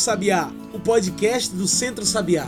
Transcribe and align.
Sabiá, 0.00 0.50
o 0.72 0.80
podcast 0.80 1.54
do 1.54 1.68
Centro 1.68 2.06
Sabiá. 2.06 2.46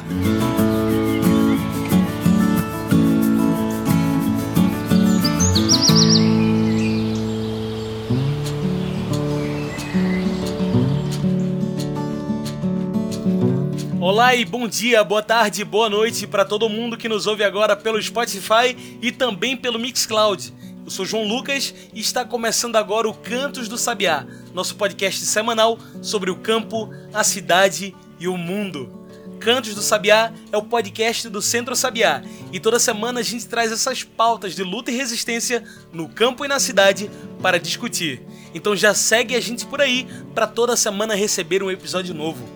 Olá 14.01 14.34
e 14.34 14.47
bom 14.47 14.66
dia, 14.66 15.04
boa 15.04 15.22
tarde, 15.22 15.62
boa 15.62 15.90
noite 15.90 16.27
para 16.27 16.47
todo 16.47 16.71
mundo 16.71 16.97
que 16.97 17.07
nos 17.07 17.27
ouve 17.27 17.45
agora 17.45 17.77
pelo 17.77 18.03
Spotify 18.03 18.75
e 19.03 19.12
também 19.12 19.59
pelo 19.59 19.79
Mixcloud. 19.79 20.55
Sou 20.93 21.06
João 21.06 21.27
Lucas 21.27 21.73
e 21.95 22.01
está 22.01 22.23
começando 22.23 22.77
agora 22.77 23.09
o 23.09 23.15
Cantos 23.15 23.66
do 23.66 23.79
Sabiá, 23.79 24.27
nosso 24.52 24.77
podcast 24.77 25.25
semanal 25.25 25.79
sobre 26.03 26.30
o 26.30 26.37
campo, 26.37 26.91
a 27.15 27.25
cidade 27.25 27.97
e 28.21 28.29
o 28.29 28.37
mundo. 28.37 28.93
Cantos 29.41 29.75
do 29.75 29.80
Sabiá 29.80 30.35
é 30.52 30.57
o 30.59 30.63
podcast 30.63 31.30
do 31.30 31.41
Centro 31.41 31.75
Sabiá 31.75 32.23
e 32.52 32.61
toda 32.61 32.79
semana 32.79 33.21
a 33.21 33.23
gente 33.23 33.47
traz 33.47 33.73
essas 33.73 34.05
pautas 34.05 34.55
de 34.55 34.63
luta 34.63 34.91
e 34.91 34.95
resistência 34.95 35.65
no 35.91 36.11
campo 36.11 36.45
e 36.45 36.49
na 36.49 36.61
cidade 36.61 37.11
para 37.41 37.59
discutir. 37.59 38.21
Então 38.55 38.77
já 38.77 38.93
segue 38.93 39.35
a 39.35 39.41
gente 39.41 39.65
por 39.65 39.80
aí 39.80 40.07
para 40.35 40.47
toda 40.47 40.77
semana 40.77 41.15
receber 41.15 41.63
um 41.63 41.71
episódio 41.71 42.15
novo. 42.15 42.47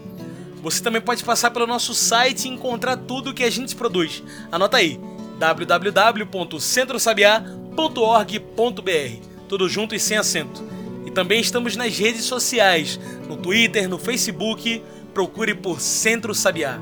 Você 0.63 0.83
também 0.83 1.01
pode 1.01 1.25
passar 1.25 1.53
pelo 1.53 1.67
nosso 1.67 1.95
site 1.95 2.45
e 2.45 2.51
encontrar 2.51 2.99
tudo 2.99 3.33
que 3.33 3.45
a 3.45 3.51
gente 3.51 3.75
produz. 3.75 4.23
Anota 4.53 4.77
aí: 4.77 5.01
www.centrosabiá.org.br. 7.77 9.21
Tudo 9.49 9.69
junto 9.69 9.95
e 9.95 10.01
sem 10.01 10.17
acento. 10.17 10.65
E 11.05 11.11
também 11.11 11.41
estamos 11.41 11.77
nas 11.77 11.97
redes 11.97 12.25
sociais, 12.25 12.99
no 13.29 13.37
Twitter, 13.37 13.89
no 13.89 13.99
Facebook. 13.99 14.83
Procure 15.13 15.55
por 15.55 15.81
Centro 15.81 16.35
Sabiá. 16.35 16.79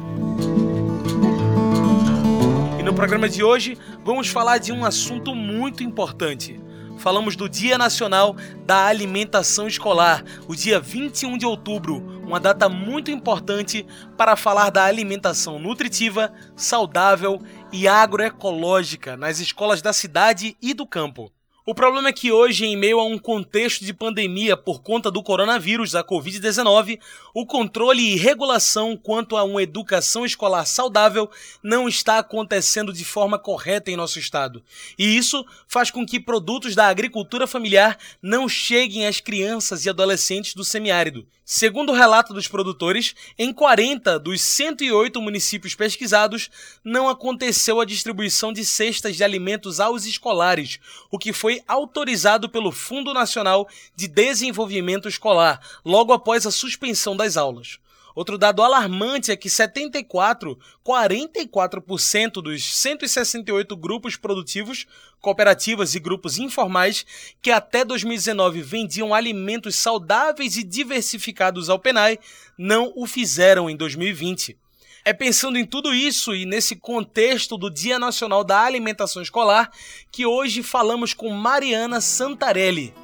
E 2.79 2.83
no 2.83 2.95
programa 2.95 3.29
de 3.29 3.43
hoje 3.43 3.77
vamos 4.05 4.29
falar 4.29 4.59
de 4.59 4.73
um 4.73 4.85
assunto 4.85 5.35
muito 5.35 5.83
importante 5.83 6.64
falamos 6.99 7.37
do 7.37 7.49
Dia 7.49 7.77
Nacional 7.77 8.37
da 8.67 8.87
Alimentação 8.87 9.67
Escolar, 9.67 10.25
o 10.49 10.55
dia 10.55 10.81
21 10.81 11.37
de 11.37 11.47
outubro, 11.47 11.97
uma 12.23 12.41
data 12.41 12.69
muito 12.69 13.11
importante 13.11 13.87
para 14.17 14.37
falar 14.37 14.71
da 14.71 14.85
alimentação 14.85 15.59
nutritiva, 15.59 16.33
saudável 16.57 17.41
e 17.73 17.87
agroecológica 17.87 19.17
nas 19.17 19.39
escolas 19.39 19.83
da 19.83 19.93
cidade 19.93 20.57
e 20.61 20.73
do 20.73 20.87
campo. 20.87 21.31
O 21.67 21.75
problema 21.75 22.11
é 22.11 22.13
que 22.13 22.31
hoje, 22.31 22.67
em 22.67 22.77
meio 22.77 23.01
a 23.01 23.07
um 23.07 23.17
contexto 23.17 23.87
de 23.87 23.95
pandemia 23.95 24.55
por 24.55 24.83
conta 24.83 25.11
do 25.11 25.23
coronavírus, 25.23 25.93
da 25.93 26.05
Covid-19, 26.05 27.01
o 27.33 27.47
controle 27.47 28.03
e 28.03 28.17
regulação 28.17 28.99
quanto 28.99 29.35
a 29.35 29.43
uma 29.45 29.63
educação 29.63 30.27
escolar 30.27 30.67
saudável 30.67 31.31
não 31.63 31.89
está 31.89 32.19
acontecendo 32.19 32.93
de 32.93 33.03
forma 33.03 33.39
correta 33.39 33.91
em 33.91 33.97
nosso 33.97 34.19
estado. 34.19 34.63
E 34.99 35.17
isso 35.17 35.43
faz 35.67 35.91
com 35.91 36.05
que 36.05 36.21
produtos 36.21 36.75
da 36.75 36.87
agricultura 36.87 37.47
familiar 37.47 37.97
não 38.21 38.47
cheguem 38.47 39.07
às 39.07 39.19
crianças 39.19 39.87
e 39.87 39.89
adolescentes 39.89 40.53
do 40.53 40.67
semiárido. 40.67 41.27
Segundo 41.47 41.93
o 41.93 41.95
relato 41.95 42.33
dos 42.33 42.49
produtores, 42.49 43.15
em 43.39 43.53
40 43.53 44.19
dos 44.19 44.41
108 44.41 45.21
municípios 45.21 45.75
pesquisados, 45.75 46.51
não 46.83 47.07
aconteceu 47.07 47.83
a 47.83 47.85
distribuição 47.85 48.51
de 48.51 48.65
cestas 48.65 49.15
de 49.15 49.23
alimentos 49.23 49.79
aos 49.79 50.07
escolares, 50.07 50.81
o 51.11 51.19
que 51.19 51.35
foi 51.35 51.61
autorizado 51.69 52.49
pelo 52.49 52.73
Fundo 52.73 53.13
Nacional 53.13 53.69
de 53.95 54.09
Desenvolvimento 54.09 55.07
Escolar, 55.07 55.61
logo 55.85 56.15
após 56.15 56.47
a 56.47 56.51
suspensão 56.51 57.15
das 57.15 57.37
aulas. 57.37 57.79
Outro 58.15 58.39
dado 58.39 58.63
alarmante 58.63 59.33
é 59.33 59.37
que 59.37 59.51
74, 59.51 60.57
44% 60.87 62.35
dos 62.35 62.65
168 62.65 63.77
grupos 63.77 64.15
produtivos, 64.17 64.87
cooperativas 65.21 65.95
e 65.95 66.01
grupos 66.01 66.39
informais 66.39 67.05
que 67.43 67.51
até 67.51 67.85
2019 67.85 68.63
vendiam 68.63 69.13
alimentos 69.13 69.75
saudáveis 69.75 70.57
e 70.57 70.63
diversificados 70.63 71.69
ao 71.69 71.79
PENAI 71.79 72.19
não 72.57 72.93
o 72.95 73.05
fizeram 73.07 73.69
em 73.69 73.77
2020. 73.77 74.57
É 75.05 75.13
pensando 75.13 75.59
em 75.59 75.67
tudo 75.67 75.93
isso 75.93 76.35
e 76.35 76.47
nesse 76.47 76.77
contexto 76.77 77.59
do 77.59 77.69
Dia 77.69 77.99
Nacional 77.99 78.45
da 78.45 78.63
Alimentação 78.63 79.21
Escolar 79.21 79.71
que 80.11 80.25
hoje 80.25 80.63
falamos 80.63 81.13
com 81.13 81.29
Mariana 81.31 82.01
Santarelli. 82.01 82.95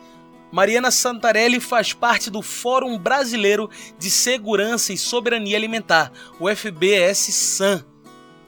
Mariana 0.52 0.90
Santarelli 0.90 1.60
faz 1.60 1.92
parte 1.92 2.28
do 2.28 2.42
Fórum 2.42 2.98
Brasileiro 2.98 3.70
de 3.98 4.10
Segurança 4.10 4.92
e 4.92 4.98
Soberania 4.98 5.56
Alimentar, 5.56 6.10
o 6.40 6.48
FBS-SAM, 6.48 7.84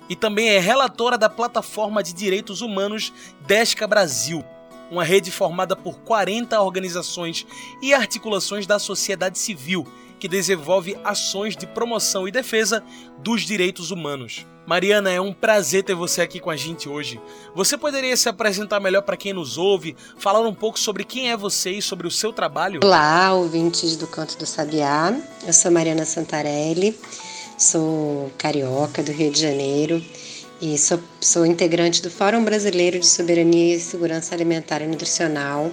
e 0.09 0.17
também 0.17 0.49
é 0.49 0.59
relatora 0.59 1.17
da 1.17 1.29
Plataforma 1.29 2.03
de 2.03 2.13
Direitos 2.13 2.61
Humanos 2.61 3.13
Desca 3.47 3.87
Brasil, 3.87 4.45
uma 4.91 5.05
rede 5.05 5.31
formada 5.31 5.77
por 5.77 6.01
40 6.01 6.61
organizações 6.61 7.47
e 7.81 7.95
articulações 7.95 8.67
da 8.67 8.81
sociedade 8.81 9.39
civil 9.39 9.87
que 10.23 10.29
desenvolve 10.29 10.97
ações 11.03 11.57
de 11.57 11.67
promoção 11.67 12.29
e 12.29 12.31
defesa 12.31 12.81
dos 13.19 13.43
direitos 13.43 13.91
humanos. 13.91 14.47
Mariana, 14.65 15.11
é 15.11 15.21
um 15.21 15.33
prazer 15.33 15.83
ter 15.83 15.97
você 15.97 16.23
aqui 16.23 16.39
com 16.39 16.49
a 16.49 16.55
gente 16.55 16.89
hoje. 16.89 17.21
Você 17.57 17.77
poderia 17.77 18.17
se 18.17 18.29
apresentar 18.29 18.79
melhor 18.79 19.03
para 19.03 19.17
quem 19.17 19.33
nos 19.33 19.59
ouve, 19.59 19.97
falar 20.17 20.47
um 20.47 20.55
pouco 20.55 20.79
sobre 20.79 21.03
quem 21.03 21.33
é 21.33 21.37
você 21.37 21.73
e 21.73 21.83
sobre 21.83 22.07
o 22.07 22.11
seu 22.11 22.33
trabalho? 22.33 22.79
Olá, 22.85 23.35
ouvintes 23.35 23.97
do 23.97 24.07
Canto 24.07 24.39
do 24.39 24.47
Sabiá. 24.47 25.13
Eu 25.45 25.53
sou 25.53 25.73
Mariana 25.73 26.05
Santarelli, 26.05 26.97
sou 27.59 28.31
carioca 28.39 29.03
do 29.03 29.11
Rio 29.11 29.33
de 29.33 29.41
Janeiro 29.41 30.01
e 30.61 30.79
sou, 30.79 31.01
sou 31.21 31.45
integrante 31.45 32.01
do 32.01 32.09
Fórum 32.09 32.45
Brasileiro 32.45 33.01
de 33.01 33.07
Soberania 33.09 33.75
e 33.75 33.81
Segurança 33.81 34.33
Alimentar 34.33 34.83
e 34.83 34.87
Nutricional, 34.87 35.73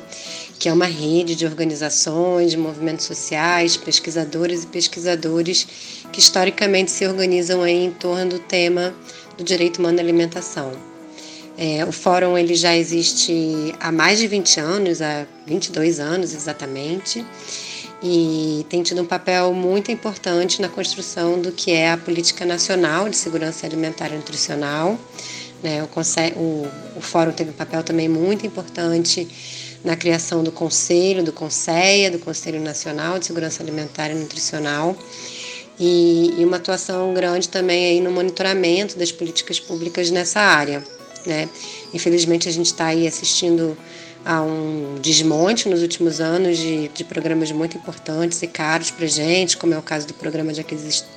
que 0.60 0.68
é 0.68 0.74
uma 0.74 0.86
rede 0.86 1.36
de 1.36 1.46
organizações, 1.46 2.52
de 2.52 2.58
movimentos 2.58 3.06
sociais, 3.06 3.78
pesquisadores 3.78 4.64
e 4.64 4.68
pesquisadores 4.68 5.66
que 6.12 6.20
historicamente 6.20 6.92
se 6.92 7.08
organizam 7.08 7.62
aí 7.62 7.86
em 7.86 7.92
torno 7.92 8.32
do 8.32 8.40
tema 8.40 8.94
do 9.38 9.44
direito 9.44 9.80
humano 9.80 10.00
à 10.00 10.02
alimentação. 10.02 10.74
É, 11.58 11.86
o 11.86 11.94
fórum 11.94 12.38
ele 12.38 12.56
já 12.56 12.76
existe 12.76 13.74
há 13.80 13.92
mais 13.92 14.20
de 14.20 14.28
20 14.28 14.60
anos, 14.60 15.02
há 15.02 15.26
22 15.48 16.00
anos 16.00 16.34
exatamente, 16.34 17.26
e 18.04 18.66
tem 18.70 18.84
tido 18.84 19.02
um 19.02 19.06
papel 19.06 19.54
muito 19.54 19.92
importante 19.92 20.62
na 20.62 20.68
construção 20.68 21.40
do 21.40 21.54
que 21.54 21.72
é 21.72 21.92
a 21.92 21.98
Política 21.98 22.46
Nacional 22.46 23.10
de 23.10 23.16
Segurança 23.16 23.66
Alimentar 23.66 24.08
e 24.08 24.16
Nutricional. 24.16 24.98
Né? 25.62 25.84
O, 25.84 26.40
o, 26.40 26.68
o 26.98 27.02
Fórum 27.02 27.32
teve 27.32 27.50
um 27.50 27.54
papel 27.54 27.84
também 27.84 28.08
muito 28.08 28.46
importante 28.46 29.28
na 29.84 29.96
criação 29.96 30.44
do 30.44 30.52
Conselho, 30.52 31.24
do 31.24 31.32
CONSEA, 31.32 32.12
do 32.12 32.20
Conselho 32.20 32.60
Nacional 32.60 33.18
de 33.20 33.26
Segurança 33.26 33.64
Alimentar 33.64 34.10
e 34.12 34.16
Nutricional, 34.16 34.98
e, 35.80 36.36
e 36.38 36.46
uma 36.46 36.58
atuação 36.58 37.14
grande 37.14 37.48
também 37.48 37.86
aí 37.86 38.02
no 38.02 38.12
monitoramento 38.12 38.98
das 38.98 39.12
políticas 39.12 39.60
públicas 39.60 40.12
nessa 40.12 40.42
área. 40.42 40.84
Né? 41.26 41.48
Infelizmente, 41.94 42.50
a 42.50 42.52
gente 42.52 42.68
está 42.68 42.88
aí 42.88 43.08
assistindo 43.08 43.78
a 44.26 44.42
um 44.42 44.96
desmonte 45.02 45.70
nos 45.70 45.82
últimos 45.82 46.20
anos 46.20 46.58
de, 46.58 46.90
de 46.90 47.04
programas 47.06 47.52
muito 47.52 47.78
importantes 47.78 48.42
e 48.42 48.48
caros 48.48 48.92
para 48.92 49.08
gente, 49.08 49.56
como 49.56 49.74
é 49.74 49.78
o 49.78 49.82
caso 49.82 50.08
do 50.08 50.14
programa 50.14 50.52
de 50.52 50.60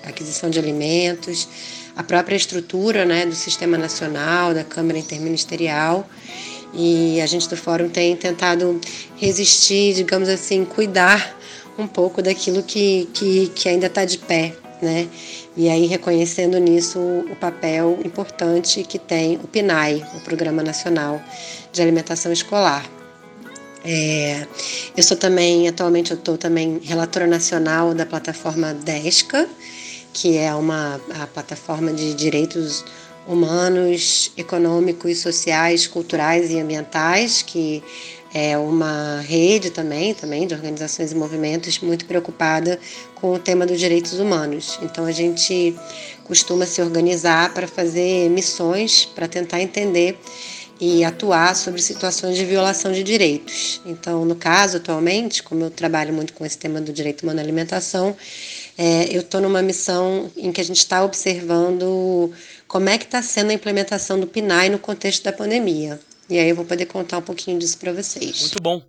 aquisição 0.05 0.49
de 0.49 0.59
alimentos, 0.59 1.49
a 1.97 2.03
própria 2.03 2.37
estrutura 2.37 3.05
né, 3.05 3.27
do 3.27 3.35
Sistema 3.35 3.77
Nacional, 3.77 4.55
da 4.55 4.65
Câmara 4.65 4.99
Interministerial. 4.99 6.09
E 6.73 7.21
a 7.21 7.27
gente 7.27 7.49
do 7.49 7.57
Fórum 7.57 7.89
tem 7.89 8.17
tentado 8.17 8.81
resistir, 9.17 9.95
digamos 9.95 10.29
assim, 10.29 10.65
cuidar 10.65 11.37
um 11.79 11.87
pouco 11.87 12.23
daquilo 12.23 12.63
que, 12.63 13.09
que, 13.13 13.49
que 13.55 13.69
ainda 13.69 13.87
está 13.87 14.05
de 14.05 14.19
pé, 14.19 14.55
né? 14.81 15.09
E 15.57 15.69
aí 15.69 15.87
reconhecendo 15.87 16.59
nisso 16.59 16.99
o 16.99 17.37
papel 17.37 17.99
importante 18.05 18.83
que 18.85 18.99
tem 18.99 19.37
o 19.37 19.47
PNAE, 19.47 20.05
o 20.15 20.21
Programa 20.21 20.63
Nacional 20.63 21.23
de 21.71 21.83
Alimentação 21.83 22.33
Escolar. 22.33 22.89
É, 23.85 24.47
eu 24.97 25.03
sou 25.03 25.17
também, 25.17 25.69
atualmente 25.69 26.13
eu 26.13 26.17
estou 26.17 26.39
também 26.39 26.81
relatora 26.83 27.27
nacional 27.27 27.93
da 27.93 28.07
plataforma 28.07 28.73
DESCA, 28.73 29.49
que 30.13 30.39
é 30.39 30.55
uma 30.55 31.01
a 31.21 31.27
plataforma 31.27 31.93
de 31.93 32.15
direitos 32.15 32.85
humanos, 33.27 34.33
econômicos, 34.37 35.19
sociais, 35.19 35.87
culturais 35.87 36.51
e 36.51 36.59
ambientais, 36.59 37.43
que 37.43 37.83
é 38.35 38.57
uma 38.57 39.21
rede 39.21 39.71
também, 39.71 40.15
também 40.15 40.47
de 40.47 40.55
organizações 40.55 41.13
e 41.13 41.15
movimentos 41.15 41.79
muito 41.81 42.07
preocupada 42.07 42.81
com 43.15 43.35
o 43.35 43.39
tema 43.39 43.67
dos 43.67 43.79
direitos 43.79 44.19
humanos. 44.19 44.79
Então 44.83 45.05
a 45.05 45.13
gente 45.13 45.77
costuma 46.25 46.65
se 46.65 46.81
organizar 46.81 47.53
para 47.53 47.67
fazer 47.67 48.31
missões 48.31 49.05
para 49.05 49.29
tentar 49.29 49.61
entender 49.61 50.19
e 50.81 51.05
atuar 51.05 51.55
sobre 51.55 51.81
situações 51.81 52.37
de 52.37 52.45
violação 52.45 52.91
de 52.91 53.05
direitos. 53.05 53.81
Então, 53.87 54.25
no 54.25 54.35
caso 54.35 54.79
atualmente, 54.79 55.41
como 55.41 55.63
eu 55.63 55.71
trabalho 55.71 56.13
muito 56.13 56.33
com 56.33 56.45
esse 56.45 56.59
tema 56.59 56.81
do 56.81 56.93
direito 56.93 57.23
humano 57.23 57.39
à 57.39 57.43
alimentação, 57.43 58.17
é, 58.77 59.15
eu 59.15 59.21
estou 59.21 59.41
numa 59.41 59.63
missão 59.63 60.29
em 60.37 60.51
que 60.51 60.61
a 60.61 60.65
gente 60.65 60.79
está 60.79 61.05
observando 61.05 62.33
como 62.73 62.89
é 62.89 62.97
que 62.97 63.05
está 63.05 63.21
sendo 63.21 63.51
a 63.51 63.53
implementação 63.53 64.19
do 64.19 64.27
PNAE 64.27 64.71
no 64.71 64.79
contexto 64.79 65.23
da 65.25 65.31
pandemia. 65.31 66.01
E 66.31 66.39
aí 66.39 66.49
eu 66.49 66.57
vou 66.57 66.65
poder 66.65 66.87
contar 66.87 67.19
um 67.19 67.23
pouquinho 67.23 67.59
disso 67.59 67.77
para 67.77 67.93
vocês. 67.93 68.41
Muito 68.41 68.63
bom. 68.63 68.83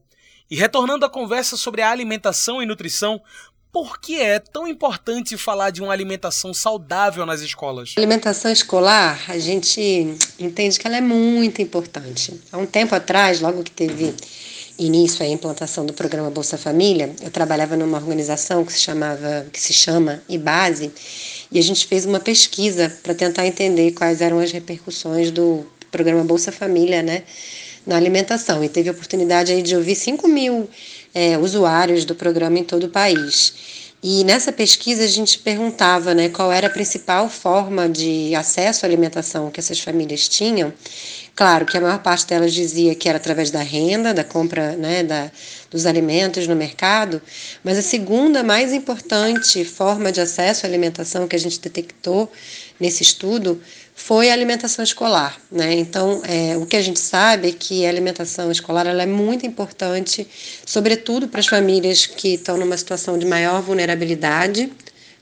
E 0.50 0.56
retornando 0.56 1.06
à 1.06 1.10
conversa 1.10 1.58
sobre 1.58 1.82
a 1.82 1.92
alimentação 1.92 2.64
e 2.64 2.66
nutrição, 2.66 3.22
por 3.74 4.00
que 4.00 4.22
é 4.22 4.40
tão 4.40 4.66
importante 4.66 5.36
falar 5.36 5.70
de 5.70 5.82
uma 5.82 5.92
alimentação 5.92 6.54
saudável 6.54 7.26
nas 7.26 7.42
escolas? 7.42 7.94
A 7.98 8.00
alimentação 8.00 8.50
escolar, 8.54 9.22
a 9.28 9.38
gente 9.38 10.16
entende 10.40 10.80
que 10.80 10.88
ela 10.88 10.96
é 10.96 11.02
muito 11.02 11.62
importante. 11.62 12.40
Há 12.54 12.58
um 12.58 12.66
tempo 12.66 12.96
atrás, 12.96 13.42
logo 13.42 13.64
que 13.64 13.72
teve 13.72 14.16
início 14.80 15.26
à 15.26 15.28
implantação 15.28 15.86
do 15.86 15.92
programa 15.92 16.30
Bolsa 16.32 16.58
Família, 16.58 17.14
eu 17.22 17.30
trabalhava 17.30 17.76
numa 17.76 17.98
organização 17.98 18.64
que 18.64 18.72
se 18.72 18.80
chamava, 18.80 19.46
que 19.52 19.60
se 19.60 19.74
chama 19.74 20.24
IBASE, 20.30 20.90
e 21.54 21.60
a 21.60 21.62
gente 21.62 21.86
fez 21.86 22.04
uma 22.04 22.20
pesquisa 22.20 22.92
para 23.04 23.14
tentar 23.14 23.46
entender 23.46 23.92
quais 23.92 24.22
eram 24.22 24.40
as 24.40 24.52
repercussões 24.52 25.30
do 25.30 25.64
programa 25.92 26.24
Bolsa 26.24 26.52
Família, 26.52 27.04
né, 27.04 27.22
na 27.86 27.96
alimentação. 27.96 28.64
E 28.64 28.70
teve 28.70 28.90
a 28.90 28.92
oportunidade 28.92 29.52
aí 29.52 29.62
de 29.62 29.76
ouvir 29.76 29.94
5 29.96 30.28
mil 30.28 30.68
é, 31.14 31.38
usuários 31.38 32.06
do 32.06 32.16
programa 32.16 32.58
em 32.58 32.64
todo 32.64 32.86
o 32.86 32.90
país. 32.90 33.54
E 34.02 34.24
nessa 34.26 34.52
pesquisa 34.52 35.04
a 35.04 35.08
gente 35.08 35.40
perguntava 35.40 36.14
né, 36.14 36.28
qual 36.28 36.52
era 36.52 36.68
a 36.68 36.70
principal 36.70 37.30
forma 37.30 37.88
de 37.88 38.36
acesso 38.36 38.86
à 38.86 38.90
alimentação 38.90 39.50
que 39.50 39.62
essas 39.62 39.80
famílias 39.80 40.28
tinham. 40.28 40.74
Claro 41.36 41.66
que 41.66 41.78
a 41.78 41.82
maior 41.82 42.00
parte 42.00 42.28
delas 42.28 42.54
dizia 42.54 42.96
que 42.96 43.08
era 43.08 43.18
através 43.18 43.50
da 43.50 43.62
renda, 43.62 44.14
da 44.14 44.24
compra 44.24 44.76
né, 44.76 45.04
da, 45.04 45.32
dos 45.74 45.88
alimentos 45.88 46.48
no 46.48 46.56
mercado, 46.56 47.20
mas 47.64 47.80
a 47.80 47.82
segunda 47.82 48.44
mais 48.44 48.72
importante 48.72 49.66
forma 49.66 50.12
de 50.12 50.22
acesso 50.22 50.66
à 50.66 50.70
alimentação 50.70 51.28
que 51.28 51.36
a 51.36 51.40
gente 51.40 51.60
detectou 51.60 52.32
nesse 52.80 53.02
estudo 53.02 53.60
foi 53.96 54.30
a 54.30 54.34
alimentação 54.34 54.84
escolar. 54.84 55.36
Né? 55.52 55.74
Então, 55.74 56.22
é, 56.26 56.56
o 56.56 56.66
que 56.66 56.76
a 56.76 56.82
gente 56.82 57.00
sabe 57.00 57.50
é 57.50 57.52
que 57.52 57.86
a 57.86 57.90
alimentação 57.90 58.52
escolar 58.52 58.86
ela 58.86 59.02
é 59.02 59.08
muito 59.08 59.46
importante, 59.48 60.28
sobretudo 60.66 61.28
para 61.28 61.40
as 61.40 61.48
famílias 61.48 62.06
que 62.06 62.36
estão 62.36 62.56
numa 62.56 62.78
situação 62.78 63.18
de 63.18 63.26
maior 63.26 63.62
vulnerabilidade 63.62 64.72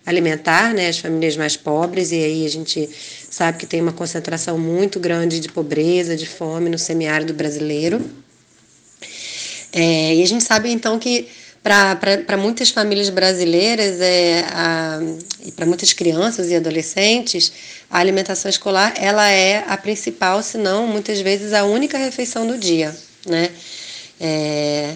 alimentar, 0.04 0.74
né, 0.74 0.88
as 0.88 0.98
famílias 0.98 1.38
mais 1.38 1.56
pobres, 1.56 2.12
e 2.12 2.16
aí 2.16 2.44
a 2.44 2.50
gente 2.50 2.90
sabe 3.30 3.60
que 3.60 3.68
tem 3.68 3.80
uma 3.80 3.94
concentração 3.94 4.58
muito 4.58 5.00
grande 5.00 5.40
de 5.40 5.48
pobreza, 5.48 6.16
de 6.16 6.26
fome 6.26 6.72
no 6.72 6.80
semiárido 6.80 7.36
brasileiro. 7.36 8.02
É, 9.72 10.16
e 10.16 10.24
a 10.24 10.28
gente 10.28 10.44
sabe 10.44 10.70
então 10.72 11.00
que 11.00 11.28
para 11.64 12.38
muitas 12.38 12.70
famílias 12.72 13.10
brasileiras 13.10 14.02
é, 14.02 14.44
a, 14.52 15.00
e 15.46 15.52
para 15.52 15.66
muitas 15.66 15.94
crianças 15.94 16.50
e 16.50 16.56
adolescentes, 16.56 17.52
a 17.90 18.00
alimentação 18.00 18.50
escolar 18.50 18.94
ela 18.98 19.30
é 19.30 19.64
a 19.68 19.78
principal, 19.78 20.42
se 20.42 20.58
não 20.58 20.88
muitas 20.88 21.22
vezes 21.22 21.54
a 21.54 21.64
única 21.64 21.98
refeição 21.98 22.48
do 22.48 22.58
dia, 22.58 22.96
né? 23.28 23.50
É, 24.20 24.96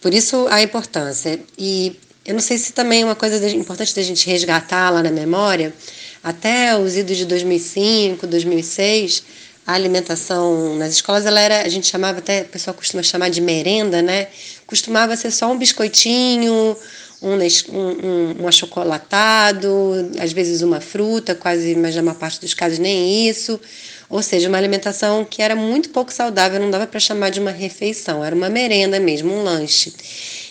por 0.00 0.14
isso 0.14 0.46
a 0.50 0.62
importância. 0.62 1.38
E 1.58 1.98
eu 2.24 2.34
não 2.34 2.40
sei 2.40 2.58
se 2.58 2.72
também 2.72 3.02
é 3.02 3.04
uma 3.04 3.14
coisa 3.14 3.46
importante 3.50 3.94
da 3.94 4.02
gente 4.02 4.28
resgatar 4.28 4.90
lá 4.90 5.02
na 5.02 5.10
memória, 5.10 5.74
até 6.22 6.76
os 6.78 6.96
idos 6.96 7.16
de 7.16 7.24
2005, 7.26 8.26
2006, 8.26 9.22
a 9.68 9.74
alimentação 9.74 10.76
nas 10.76 10.94
escolas, 10.94 11.26
ela 11.26 11.38
era, 11.38 11.60
a 11.60 11.68
gente 11.68 11.86
chamava 11.86 12.20
até, 12.20 12.40
o 12.40 12.46
pessoal 12.46 12.72
costuma 12.72 13.02
chamar 13.02 13.28
de 13.28 13.38
merenda, 13.42 14.00
né? 14.00 14.28
Costumava 14.66 15.14
ser 15.14 15.30
só 15.30 15.52
um 15.52 15.58
biscoitinho, 15.58 16.74
um, 17.20 17.34
um, 17.34 18.44
um 18.44 18.48
achocolatado, 18.48 20.10
às 20.18 20.32
vezes 20.32 20.62
uma 20.62 20.80
fruta, 20.80 21.34
quase, 21.34 21.74
mas 21.74 21.94
na 21.94 22.00
maior 22.00 22.16
parte 22.16 22.40
dos 22.40 22.54
casos 22.54 22.78
nem 22.78 23.28
isso. 23.28 23.60
Ou 24.08 24.22
seja, 24.22 24.48
uma 24.48 24.56
alimentação 24.56 25.22
que 25.22 25.42
era 25.42 25.54
muito 25.54 25.90
pouco 25.90 26.10
saudável, 26.10 26.58
não 26.58 26.70
dava 26.70 26.86
para 26.86 26.98
chamar 26.98 27.28
de 27.28 27.38
uma 27.38 27.50
refeição, 27.50 28.24
era 28.24 28.34
uma 28.34 28.48
merenda 28.48 28.98
mesmo, 28.98 29.34
um 29.34 29.42
lanche. 29.42 29.92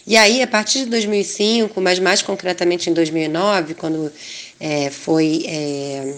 E 0.06 0.16
aí, 0.16 0.44
a 0.44 0.48
partir 0.48 0.81
de 0.81 0.92
2005, 0.92 1.81
mas 1.81 1.98
mais 1.98 2.22
concretamente 2.22 2.88
em 2.88 2.94
2009, 2.94 3.74
quando 3.74 4.14
é, 4.60 4.92
foi 4.92 5.44
é, 5.48 6.14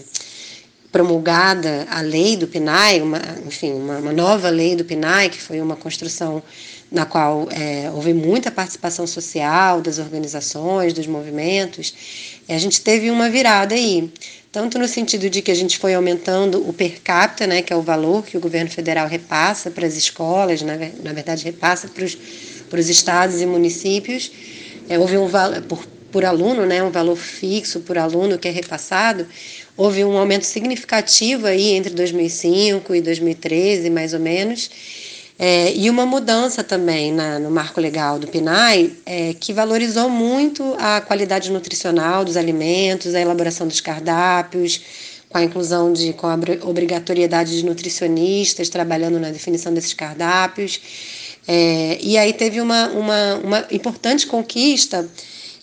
promulgada 0.91 1.85
a 1.89 2.01
lei 2.01 2.35
do 2.35 2.47
PNAE, 2.47 3.01
uma, 3.01 3.21
enfim, 3.45 3.73
uma, 3.73 3.97
uma, 3.99 4.11
nova 4.11 4.49
lei 4.49 4.75
do 4.75 4.83
PNAE, 4.83 5.29
que 5.29 5.41
foi 5.41 5.61
uma 5.61 5.75
construção 5.75 6.41
na 6.91 7.05
qual 7.05 7.47
é, 7.51 7.91
houve 7.93 8.13
muita 8.13 8.49
participação 8.49 9.05
social 9.05 9.79
das 9.81 9.99
organizações, 9.99 10.91
dos 10.91 11.05
movimentos, 11.05 11.93
a 12.49 12.57
gente 12.57 12.81
teve 12.81 13.11
uma 13.11 13.29
virada 13.29 13.75
aí, 13.75 14.11
tanto 14.51 14.79
no 14.79 14.87
sentido 14.87 15.29
de 15.29 15.41
que 15.43 15.51
a 15.51 15.55
gente 15.55 15.77
foi 15.77 15.93
aumentando 15.93 16.67
o 16.67 16.73
per 16.73 16.99
capita, 17.03 17.45
né, 17.45 17.61
que 17.61 17.71
é 17.71 17.75
o 17.75 17.81
valor 17.83 18.25
que 18.25 18.35
o 18.35 18.39
governo 18.39 18.71
federal 18.71 19.07
repassa 19.07 19.69
para 19.69 19.85
as 19.85 19.95
escolas, 19.95 20.63
na, 20.63 20.75
na 20.75 21.13
verdade 21.13 21.43
repassa 21.43 21.87
para 21.87 22.03
os, 22.03 22.89
estados 22.89 23.39
e 23.39 23.45
municípios, 23.45 24.31
é, 24.89 24.97
houve 24.97 25.15
um 25.15 25.27
valor 25.27 25.61
por, 25.61 25.85
por 26.11 26.25
aluno, 26.25 26.65
né, 26.65 26.81
um 26.81 26.89
valor 26.89 27.15
fixo 27.15 27.81
por 27.81 27.99
aluno 27.99 28.39
que 28.39 28.47
é 28.47 28.51
repassado, 28.51 29.27
houve 29.79 30.03
um 30.03 30.17
aumento 30.17 30.45
significativo 30.45 31.47
aí 31.47 31.71
entre 31.71 31.93
2005 31.93 32.93
e 32.93 32.99
2013, 32.99 33.89
mais 33.89 34.13
ou 34.13 34.19
menos, 34.19 34.69
é, 35.39 35.73
e 35.73 35.89
uma 35.89 36.05
mudança 36.05 36.61
também 36.61 37.13
na, 37.13 37.39
no 37.39 37.49
marco 37.49 37.79
legal 37.79 38.19
do 38.19 38.27
PNAE, 38.27 38.93
é, 39.05 39.33
que 39.39 39.53
valorizou 39.53 40.09
muito 40.09 40.75
a 40.77 40.99
qualidade 40.99 41.49
nutricional 41.49 42.25
dos 42.25 42.35
alimentos, 42.35 43.15
a 43.15 43.21
elaboração 43.21 43.65
dos 43.65 43.79
cardápios, 43.79 44.81
com 45.29 45.37
a 45.37 45.43
inclusão 45.43 45.93
de, 45.93 46.11
com 46.11 46.27
a 46.27 46.37
obrigatoriedade 46.63 47.55
de 47.55 47.63
nutricionistas 47.63 48.67
trabalhando 48.67 49.17
na 49.17 49.29
definição 49.31 49.73
desses 49.73 49.93
cardápios. 49.93 50.81
É, 51.47 51.97
e 52.01 52.17
aí 52.17 52.33
teve 52.33 52.59
uma, 52.59 52.89
uma, 52.89 53.35
uma 53.35 53.67
importante 53.71 54.27
conquista, 54.27 55.07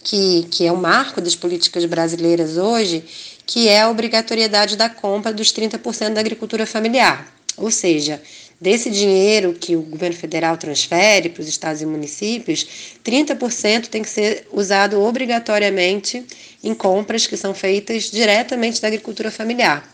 que, 0.02 0.46
que 0.50 0.64
é 0.64 0.72
o 0.72 0.76
marco 0.76 1.20
das 1.20 1.34
políticas 1.34 1.84
brasileiras 1.84 2.56
hoje, 2.56 3.04
que 3.46 3.68
é 3.68 3.82
a 3.82 3.88
obrigatoriedade 3.88 4.76
da 4.76 4.90
compra 4.90 5.32
dos 5.32 5.52
30% 5.52 6.14
da 6.14 6.20
agricultura 6.20 6.66
familiar. 6.66 7.32
Ou 7.56 7.70
seja, 7.70 8.20
Desse 8.58 8.88
dinheiro 8.88 9.52
que 9.52 9.76
o 9.76 9.82
governo 9.82 10.16
federal 10.16 10.56
transfere 10.56 11.28
para 11.28 11.42
os 11.42 11.48
estados 11.48 11.82
e 11.82 11.86
municípios, 11.86 12.66
30% 13.04 13.88
tem 13.88 14.00
que 14.00 14.08
ser 14.08 14.48
usado 14.50 14.98
obrigatoriamente 15.02 16.24
em 16.64 16.74
compras 16.74 17.26
que 17.26 17.36
são 17.36 17.52
feitas 17.52 18.04
diretamente 18.04 18.80
da 18.80 18.88
agricultura 18.88 19.30
familiar. 19.30 19.86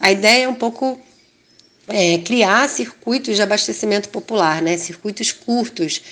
A 0.00 0.10
ideia 0.10 0.44
é 0.44 0.48
um 0.48 0.54
pouco 0.54 1.00
é, 1.88 2.18
criar 2.18 2.68
circuitos 2.68 3.36
de 3.36 3.42
abastecimento 3.42 4.08
popular, 4.10 4.60
né? 4.60 4.76
circuitos 4.76 5.32
curtos, 5.32 6.02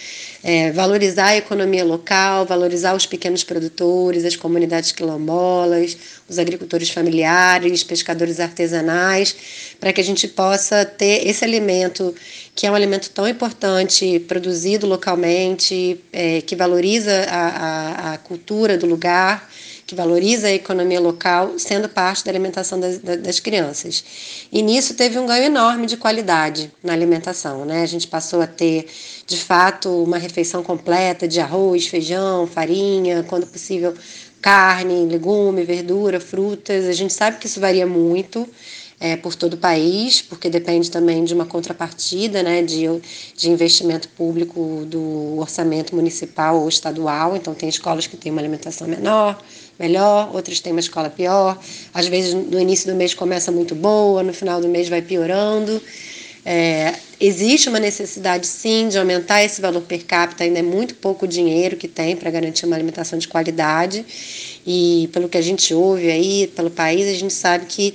é, 0.42 0.72
valorizar 0.72 1.26
a 1.26 1.36
economia 1.36 1.84
local, 1.84 2.46
valorizar 2.46 2.94
os 2.94 3.04
pequenos 3.04 3.44
produtores, 3.44 4.24
as 4.24 4.36
comunidades 4.36 4.92
quilombolas, 4.92 5.96
os 6.28 6.38
agricultores 6.38 6.88
familiares, 6.88 7.82
pescadores 7.82 8.40
artesanais, 8.40 9.36
para 9.78 9.92
que 9.92 10.00
a 10.00 10.04
gente 10.04 10.26
possa 10.26 10.84
ter 10.84 11.26
esse 11.26 11.44
alimento, 11.44 12.14
que 12.54 12.66
é 12.66 12.70
um 12.70 12.74
alimento 12.74 13.10
tão 13.10 13.28
importante, 13.28 14.18
produzido 14.20 14.86
localmente, 14.86 16.00
é, 16.12 16.40
que 16.40 16.56
valoriza 16.56 17.26
a, 17.28 17.48
a, 17.48 18.14
a 18.14 18.18
cultura 18.18 18.78
do 18.78 18.86
lugar 18.86 19.46
que 19.86 19.94
valoriza 19.94 20.48
a 20.48 20.52
economia 20.52 21.00
local, 21.00 21.58
sendo 21.58 21.88
parte 21.88 22.24
da 22.24 22.30
alimentação 22.30 22.80
das, 22.80 22.98
das 22.98 23.38
crianças. 23.38 24.04
E 24.50 24.60
nisso 24.60 24.94
teve 24.94 25.16
um 25.16 25.26
ganho 25.26 25.44
enorme 25.44 25.86
de 25.86 25.96
qualidade 25.96 26.72
na 26.82 26.92
alimentação. 26.92 27.64
Né? 27.64 27.82
A 27.82 27.86
gente 27.86 28.08
passou 28.08 28.40
a 28.42 28.48
ter, 28.48 28.88
de 29.24 29.36
fato, 29.36 30.02
uma 30.02 30.18
refeição 30.18 30.62
completa 30.62 31.28
de 31.28 31.38
arroz, 31.38 31.86
feijão, 31.86 32.48
farinha, 32.48 33.24
quando 33.28 33.46
possível, 33.46 33.94
carne, 34.42 35.06
legume, 35.06 35.62
verdura, 35.62 36.18
frutas. 36.18 36.86
A 36.86 36.92
gente 36.92 37.12
sabe 37.12 37.38
que 37.38 37.46
isso 37.46 37.60
varia 37.60 37.86
muito. 37.86 38.48
É, 38.98 39.14
por 39.14 39.34
todo 39.34 39.52
o 39.52 39.56
país, 39.58 40.22
porque 40.22 40.48
depende 40.48 40.90
também 40.90 41.22
de 41.22 41.34
uma 41.34 41.44
contrapartida 41.44 42.42
né, 42.42 42.62
de, 42.62 42.86
de 43.36 43.50
investimento 43.50 44.08
público 44.08 44.86
do 44.86 45.36
orçamento 45.38 45.94
municipal 45.94 46.58
ou 46.62 46.66
estadual. 46.66 47.36
Então, 47.36 47.52
tem 47.54 47.68
escolas 47.68 48.06
que 48.06 48.16
têm 48.16 48.32
uma 48.32 48.40
alimentação 48.40 48.88
menor, 48.88 49.38
melhor, 49.78 50.34
outras 50.34 50.60
têm 50.60 50.72
uma 50.72 50.80
escola 50.80 51.10
pior. 51.10 51.58
Às 51.92 52.08
vezes, 52.08 52.32
no 52.32 52.58
início 52.58 52.90
do 52.90 52.96
mês 52.96 53.12
começa 53.12 53.52
muito 53.52 53.74
boa, 53.74 54.22
no 54.22 54.32
final 54.32 54.62
do 54.62 54.68
mês 54.68 54.88
vai 54.88 55.02
piorando. 55.02 55.78
É, 56.48 56.94
existe 57.18 57.68
uma 57.68 57.80
necessidade, 57.80 58.46
sim, 58.46 58.88
de 58.88 58.96
aumentar 58.96 59.42
esse 59.42 59.60
valor 59.60 59.82
per 59.82 60.04
capita, 60.04 60.44
ainda 60.44 60.60
é 60.60 60.62
muito 60.62 60.94
pouco 60.94 61.26
dinheiro 61.26 61.76
que 61.76 61.88
tem 61.88 62.14
para 62.14 62.30
garantir 62.30 62.66
uma 62.66 62.76
alimentação 62.76 63.18
de 63.18 63.26
qualidade. 63.26 64.06
E 64.64 65.08
pelo 65.12 65.28
que 65.28 65.36
a 65.36 65.42
gente 65.42 65.74
ouve 65.74 66.08
aí, 66.08 66.46
pelo 66.54 66.70
país, 66.70 67.08
a 67.08 67.18
gente 67.18 67.32
sabe 67.32 67.66
que 67.66 67.94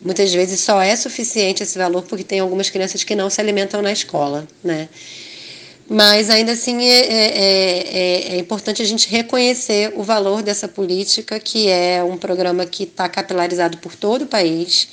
muitas 0.00 0.32
vezes 0.32 0.60
só 0.60 0.80
é 0.80 0.94
suficiente 0.96 1.62
esse 1.62 1.78
valor 1.78 2.02
porque 2.02 2.24
tem 2.24 2.40
algumas 2.40 2.70
crianças 2.70 3.04
que 3.04 3.14
não 3.14 3.28
se 3.30 3.40
alimentam 3.40 3.82
na 3.82 3.92
escola, 3.92 4.46
né? 4.62 4.88
mas 5.92 6.30
ainda 6.30 6.52
assim 6.52 6.84
é, 6.84 7.00
é, 7.00 7.38
é, 7.42 8.34
é, 8.34 8.38
importante 8.38 8.80
a 8.80 8.84
gente 8.84 9.08
reconhecer 9.08 9.92
o 9.96 10.04
valor 10.04 10.40
dessa 10.40 10.68
política, 10.68 11.40
que 11.40 11.68
é 11.68 12.00
um 12.00 12.16
programa 12.16 12.64
que 12.64 12.84
está 12.84 13.08
capilarizado 13.08 13.76
por 13.78 13.96
todo 13.96 14.22
o 14.22 14.26
país. 14.28 14.86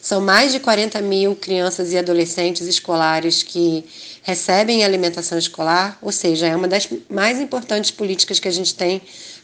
São 0.00 0.20
mais 0.20 0.50
de 0.50 0.58
40 0.58 1.00
mil 1.02 1.36
crianças 1.36 1.92
e 1.92 1.98
adolescentes 1.98 2.66
escolares 2.66 3.44
que 3.44 3.84
recebem 4.22 4.82
alimentação 4.82 5.38
escolar, 5.38 5.96
ou 6.02 6.10
seja, 6.10 6.48
é 6.48 6.56
uma 6.56 6.66
das 6.66 6.88
mais 7.08 7.40
importantes 7.40 7.92
políticas 7.92 8.40
que 8.40 8.48
a 8.48 8.52
gente 8.52 8.74
tem 8.74 9.00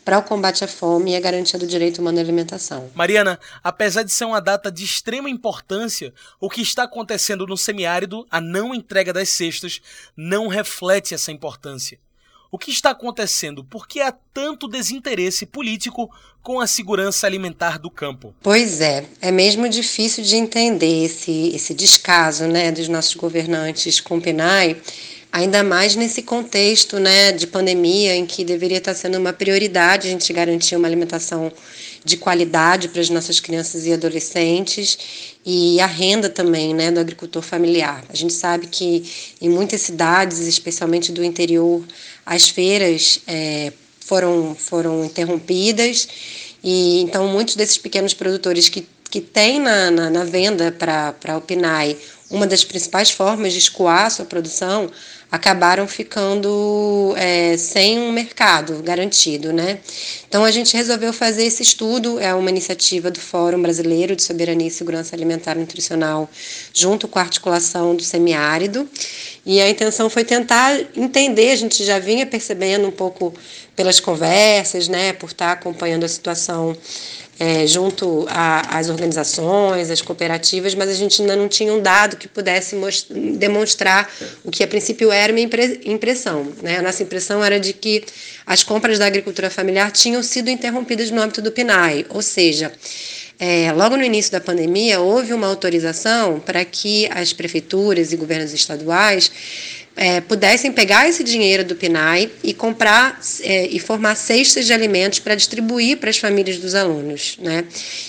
para 0.06 0.18
o 0.18 0.22
combate 0.22 0.62
à 0.62 0.68
fome 0.68 1.10
e 1.10 1.16
a 1.16 1.20
garantia 1.20 1.58
do 1.58 1.66
direito 1.66 2.00
humano 2.00 2.18
à 2.18 2.20
alimentação. 2.20 2.88
Mariana, 2.94 3.40
apesar 3.60 4.04
de 4.04 4.12
ser 4.12 4.24
uma 4.24 4.40
data 4.40 4.70
de 4.70 4.84
extrema 4.84 5.28
importância, 5.28 6.14
o 6.40 6.48
que 6.48 6.62
está 6.62 6.84
acontecendo 6.84 7.44
no 7.44 7.56
semiárido, 7.56 8.24
a 8.30 8.40
não 8.40 8.72
entrega 8.72 9.12
das 9.12 9.30
cestas, 9.30 9.82
não 10.16 10.46
reflete 10.46 11.12
essa 11.12 11.32
importância. 11.32 11.98
O 12.52 12.56
que 12.56 12.70
está 12.70 12.90
acontecendo? 12.90 13.64
Por 13.64 13.88
que 13.88 14.00
há 14.00 14.14
tanto 14.32 14.68
desinteresse 14.68 15.44
político 15.44 16.08
com 16.40 16.60
a 16.60 16.68
segurança 16.68 17.26
alimentar 17.26 17.76
do 17.76 17.90
campo? 17.90 18.32
Pois 18.40 18.80
é, 18.80 19.04
é 19.20 19.32
mesmo 19.32 19.68
difícil 19.68 20.22
de 20.22 20.36
entender 20.36 21.04
esse, 21.06 21.50
esse 21.52 21.74
descaso 21.74 22.46
né, 22.46 22.70
dos 22.70 22.86
nossos 22.86 23.16
governantes 23.16 23.98
com 23.98 24.18
o 24.18 24.22
PNAE 24.22 24.80
ainda 25.32 25.62
mais 25.62 25.94
nesse 25.96 26.22
contexto 26.22 26.98
né, 26.98 27.32
de 27.32 27.46
pandemia, 27.46 28.14
em 28.14 28.24
que 28.24 28.44
deveria 28.44 28.78
estar 28.78 28.94
sendo 28.94 29.18
uma 29.18 29.32
prioridade 29.32 30.08
a 30.08 30.10
gente 30.10 30.32
garantir 30.32 30.76
uma 30.76 30.88
alimentação 30.88 31.52
de 32.04 32.16
qualidade 32.16 32.88
para 32.88 33.00
as 33.00 33.10
nossas 33.10 33.40
crianças 33.40 33.84
e 33.84 33.92
adolescentes 33.92 34.96
e 35.44 35.80
a 35.80 35.86
renda 35.86 36.28
também 36.30 36.72
né, 36.72 36.90
do 36.90 37.00
agricultor 37.00 37.42
familiar. 37.42 38.04
A 38.08 38.14
gente 38.14 38.32
sabe 38.32 38.68
que 38.68 39.04
em 39.40 39.48
muitas 39.48 39.80
cidades, 39.80 40.38
especialmente 40.38 41.10
do 41.10 41.24
interior, 41.24 41.82
as 42.24 42.48
feiras 42.48 43.20
é, 43.26 43.72
foram, 44.00 44.54
foram 44.54 45.04
interrompidas 45.04 46.08
e 46.62 47.00
então 47.00 47.26
muitos 47.26 47.56
desses 47.56 47.76
pequenos 47.76 48.14
produtores 48.14 48.68
que, 48.68 48.86
que 49.10 49.20
têm 49.20 49.58
na, 49.60 49.90
na, 49.90 50.10
na 50.10 50.24
venda 50.24 50.70
para 50.70 51.36
o 51.36 51.40
PNAE 51.40 51.96
uma 52.30 52.46
das 52.46 52.64
principais 52.64 53.10
formas 53.10 53.52
de 53.52 53.58
escoar 53.58 54.06
a 54.06 54.10
sua 54.10 54.24
produção, 54.24 54.90
acabaram 55.30 55.88
ficando 55.88 57.12
é, 57.16 57.56
sem 57.56 57.98
um 57.98 58.12
mercado 58.12 58.80
garantido, 58.82 59.52
né? 59.52 59.80
Então 60.28 60.44
a 60.44 60.50
gente 60.50 60.76
resolveu 60.76 61.12
fazer 61.12 61.44
esse 61.44 61.62
estudo, 61.62 62.20
é 62.20 62.32
uma 62.32 62.48
iniciativa 62.48 63.10
do 63.10 63.20
Fórum 63.20 63.60
Brasileiro 63.60 64.14
de 64.14 64.22
Soberania 64.22 64.68
e 64.68 64.70
Segurança 64.70 65.16
Alimentar 65.16 65.56
e 65.56 65.60
Nutricional, 65.60 66.30
junto 66.72 67.08
com 67.08 67.18
a 67.18 67.22
articulação 67.22 67.96
do 67.96 68.02
semiárido, 68.02 68.88
e 69.44 69.60
a 69.60 69.68
intenção 69.68 70.08
foi 70.08 70.24
tentar 70.24 70.78
entender, 70.96 71.50
a 71.50 71.56
gente 71.56 71.84
já 71.84 71.98
vinha 71.98 72.26
percebendo 72.26 72.86
um 72.86 72.92
pouco 72.92 73.34
pelas 73.74 74.00
conversas, 74.00 74.88
né, 74.88 75.12
por 75.12 75.30
estar 75.30 75.52
acompanhando 75.52 76.04
a 76.04 76.08
situação 76.08 76.76
é, 77.38 77.66
junto 77.66 78.26
às 78.28 78.88
organizações, 78.88 79.90
às 79.90 80.00
cooperativas, 80.00 80.74
mas 80.74 80.88
a 80.88 80.94
gente 80.94 81.20
ainda 81.20 81.36
não 81.36 81.48
tinha 81.48 81.72
um 81.72 81.80
dado 81.80 82.16
que 82.16 82.26
pudesse 82.26 82.76
demonstrar 83.38 84.10
o 84.42 84.50
que 84.50 84.64
a 84.64 84.66
princípio 84.66 85.12
era 85.12 85.32
uma 85.32 85.40
impressão. 85.40 86.50
Né? 86.62 86.78
A 86.78 86.82
nossa 86.82 87.02
impressão 87.02 87.44
era 87.44 87.60
de 87.60 87.72
que 87.72 88.04
as 88.46 88.62
compras 88.62 88.98
da 88.98 89.06
agricultura 89.06 89.50
familiar 89.50 89.90
tinham 89.90 90.22
sido 90.22 90.48
interrompidas 90.48 91.10
no 91.10 91.20
âmbito 91.20 91.42
do 91.42 91.52
PNAE, 91.52 92.06
ou 92.08 92.22
seja, 92.22 92.72
é, 93.38 93.70
logo 93.72 93.96
no 93.96 94.02
início 94.02 94.32
da 94.32 94.40
pandemia, 94.40 94.98
houve 95.00 95.34
uma 95.34 95.46
autorização 95.46 96.40
para 96.40 96.64
que 96.64 97.06
as 97.10 97.34
prefeituras 97.34 98.12
e 98.12 98.16
governos 98.16 98.54
estaduais 98.54 99.30
é, 99.96 100.20
pudessem 100.20 100.70
pegar 100.70 101.08
esse 101.08 101.24
dinheiro 101.24 101.64
do 101.64 101.74
PNAE 101.74 102.30
e 102.44 102.52
comprar 102.52 103.18
é, 103.40 103.66
e 103.66 103.78
formar 103.80 104.14
cestas 104.14 104.66
de 104.66 104.72
alimentos 104.72 105.18
para 105.18 105.34
distribuir 105.34 105.96
para 105.96 106.10
as 106.10 106.18
famílias 106.18 106.58
dos 106.58 106.74
alunos. 106.74 107.38
Né? 107.40 107.64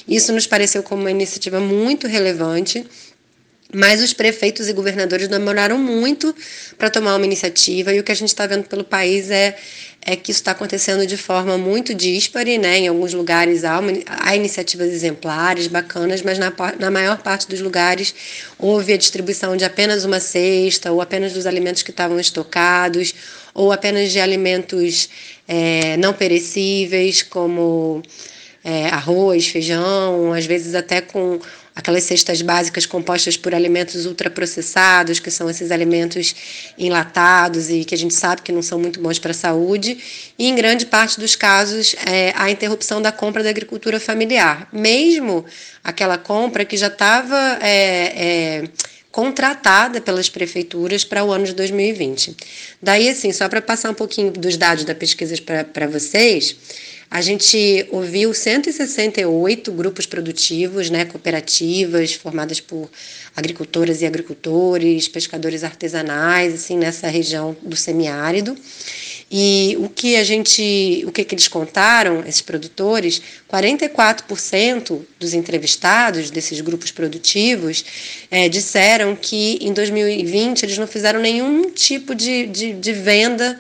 Isso 0.08 0.34
nos 0.34 0.46
pareceu 0.46 0.84
como 0.84 1.02
uma 1.02 1.12
iniciativa 1.12 1.60
muito 1.62 2.06
relevante 2.06 2.86
mas 3.74 4.02
os 4.02 4.14
prefeitos 4.14 4.70
e 4.70 4.74
governadores 4.74 5.28
demoraram 5.28 5.78
muito 5.78 6.34
para 6.78 6.90
tomar 6.90 7.16
uma 7.16 7.26
iniciativa 7.26 7.94
e 7.94 8.00
o 8.00 8.04
que 8.04 8.12
a 8.12 8.16
gente 8.16 8.30
está 8.30 8.48
vendo 8.48 8.64
pelo 8.64 8.84
país 8.84 9.30
é, 9.30 9.58
é 10.02 10.16
que 10.16 10.32
isso 10.32 10.40
está 10.40 10.52
acontecendo 10.52 11.06
de 11.06 11.18
forma 11.18 11.58
muito 11.58 11.94
díspare, 11.94 12.58
né? 12.58 12.80
Em 12.80 12.88
alguns 12.88 13.14
lugares 13.14 13.66
há, 13.66 13.80
uma, 13.80 13.92
há 14.08 14.36
iniciativas 14.36 14.88
exemplares, 14.88 15.68
bacanas, 15.68 16.22
mas 16.22 16.40
na, 16.40 16.54
na 16.80 16.90
maior 16.90 17.18
parte 17.18 17.48
dos 17.48 17.60
lugares 17.60 18.16
houve 18.58 18.94
a 18.94 18.98
distribuição 18.98 19.58
de 19.58 19.66
apenas 19.66 20.06
uma 20.06 20.22
cesta 20.22 20.92
ou 20.92 21.02
apenas 21.02 21.34
dos 21.34 21.46
alimentos 21.46 21.84
que 21.84 21.92
estavam 21.92 22.18
estocados 22.20 23.14
ou 23.54 23.74
apenas 23.74 24.12
de 24.12 24.20
alimentos 24.20 25.10
é, 25.46 25.98
não 25.98 26.14
perecíveis 26.14 27.22
como 27.22 28.02
é, 28.64 28.88
arroz, 28.88 29.48
feijão, 29.48 30.32
às 30.32 30.46
vezes 30.46 30.76
até 30.76 31.02
com 31.02 31.40
aquelas 31.78 32.04
cestas 32.06 32.42
básicas 32.42 32.88
compostas 32.88 33.38
por 33.38 33.54
alimentos 33.54 34.08
ultraprocessados, 34.08 35.20
que 35.20 35.30
são 35.30 35.48
esses 35.48 35.70
alimentos 35.70 36.36
enlatados 36.76 37.70
e 37.70 37.86
que 37.86 37.94
a 37.94 37.98
gente 37.98 38.16
sabe 38.16 38.42
que 38.42 38.52
não 38.52 38.64
são 38.64 38.80
muito 38.80 39.00
bons 39.00 39.20
para 39.20 39.30
a 39.30 39.34
saúde, 39.36 40.00
e 40.40 40.48
em 40.48 40.56
grande 40.56 40.88
parte 40.88 41.20
dos 41.20 41.36
casos 41.36 41.96
é, 42.08 42.34
a 42.36 42.50
interrupção 42.50 43.00
da 43.00 43.12
compra 43.12 43.44
da 43.44 43.52
agricultura 43.52 44.00
familiar, 44.00 44.68
mesmo 44.74 45.46
aquela 45.84 46.18
compra 46.18 46.66
que 46.66 46.76
já 46.76 46.88
estava 46.88 47.60
é, 47.62 48.64
é, 48.64 48.64
contratada 49.12 50.02
pelas 50.02 50.30
prefeituras 50.30 51.04
para 51.04 51.24
o 51.24 51.32
ano 51.32 51.46
de 51.46 51.54
2020. 51.54 52.36
Daí, 52.82 53.08
assim, 53.08 53.32
só 53.32 53.48
para 53.48 53.62
passar 53.62 53.92
um 53.92 53.94
pouquinho 53.94 54.32
dos 54.32 54.58
dados 54.58 54.84
da 54.84 54.96
pesquisa 54.96 55.36
para 55.72 55.86
vocês, 55.86 56.56
a 57.10 57.22
gente 57.22 57.88
ouviu 57.90 58.34
168 58.34 59.72
grupos 59.72 60.06
produtivos, 60.06 60.90
né, 60.90 61.06
cooperativas 61.06 62.14
formadas 62.14 62.60
por 62.60 62.90
agricultoras 63.36 64.02
e 64.02 64.06
agricultores, 64.06 65.08
pescadores 65.08 65.64
artesanais, 65.64 66.54
assim, 66.54 66.78
nessa 66.78 67.08
região 67.08 67.56
do 67.62 67.76
semiárido. 67.76 68.58
E 69.30 69.78
o 69.80 69.90
que 69.90 70.16
a 70.16 70.24
gente, 70.24 71.04
o 71.06 71.12
que, 71.12 71.24
que 71.24 71.36
eles 71.36 71.48
contaram, 71.48 72.24
esses 72.26 72.42
produtores, 72.42 73.22
44% 73.52 75.02
dos 75.20 75.34
entrevistados 75.34 76.30
desses 76.30 76.62
grupos 76.62 76.92
produtivos 76.92 77.84
é, 78.32 78.48
disseram 78.48 79.16
que 79.16 79.60
em 79.62 79.74
2020 79.74 80.64
eles 80.64 80.78
não 80.78 80.88
fizeram 80.88 81.20
nenhum 81.20 81.70
tipo 81.72 82.16
de, 82.16 82.48
de, 82.48 82.74
de 82.74 82.94
venda 82.94 83.60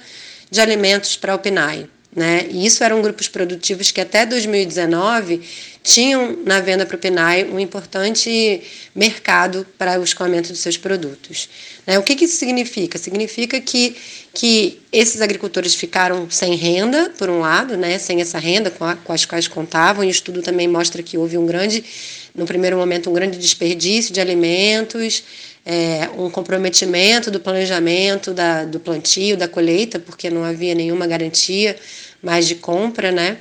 de 0.49 0.61
alimentos 0.61 1.17
para 1.17 1.35
o 1.35 1.39
PNAE. 1.39 1.89
Né? 2.17 2.47
E 2.49 2.65
isso 2.65 2.83
eram 2.83 2.99
grupos 2.99 3.27
produtivos 3.27 3.91
que 3.91 4.01
até 4.01 4.25
2019 4.25 5.39
tinham 5.83 6.35
na 6.43 6.59
venda 6.59 6.83
para 6.83 6.95
o 6.95 6.97
PNAE 6.97 7.43
um 7.43 7.59
importante 7.59 8.59
mercado 8.95 9.67
para 9.77 9.99
o 9.99 10.03
escoamento 10.03 10.51
de 10.51 10.57
seus 10.57 10.77
produtos. 10.77 11.47
Né? 11.85 11.99
O 11.99 12.01
que, 12.01 12.15
que 12.15 12.25
isso 12.25 12.35
significa? 12.37 12.97
Significa 12.97 13.61
que, 13.61 13.95
que 14.33 14.81
esses 14.91 15.21
agricultores 15.21 15.75
ficaram 15.75 16.27
sem 16.27 16.55
renda, 16.55 17.13
por 17.19 17.29
um 17.29 17.41
lado, 17.41 17.77
né? 17.77 17.99
sem 17.99 18.19
essa 18.19 18.39
renda 18.39 18.71
com, 18.71 18.83
a, 18.83 18.95
com 18.95 19.13
as 19.13 19.23
quais 19.23 19.47
contavam, 19.47 20.03
e 20.03 20.07
o 20.07 20.09
estudo 20.09 20.41
também 20.41 20.67
mostra 20.67 21.03
que 21.03 21.19
houve 21.19 21.37
um 21.37 21.45
grande, 21.45 21.85
no 22.33 22.47
primeiro 22.47 22.77
momento, 22.77 23.11
um 23.11 23.13
grande 23.13 23.37
desperdício 23.37 24.11
de 24.11 24.19
alimentos, 24.19 25.23
é, 25.69 26.09
um 26.17 26.29
comprometimento 26.29 27.29
do 27.29 27.41
planejamento 27.41 28.33
da, 28.33 28.63
do 28.63 28.79
plantio, 28.79 29.35
da 29.35 29.49
colheita, 29.49 29.99
porque 29.99 30.29
não 30.29 30.45
havia 30.45 30.73
nenhuma 30.73 31.05
garantia 31.05 31.75
mais 32.21 32.47
de 32.47 32.55
compra, 32.55 33.11
né? 33.11 33.37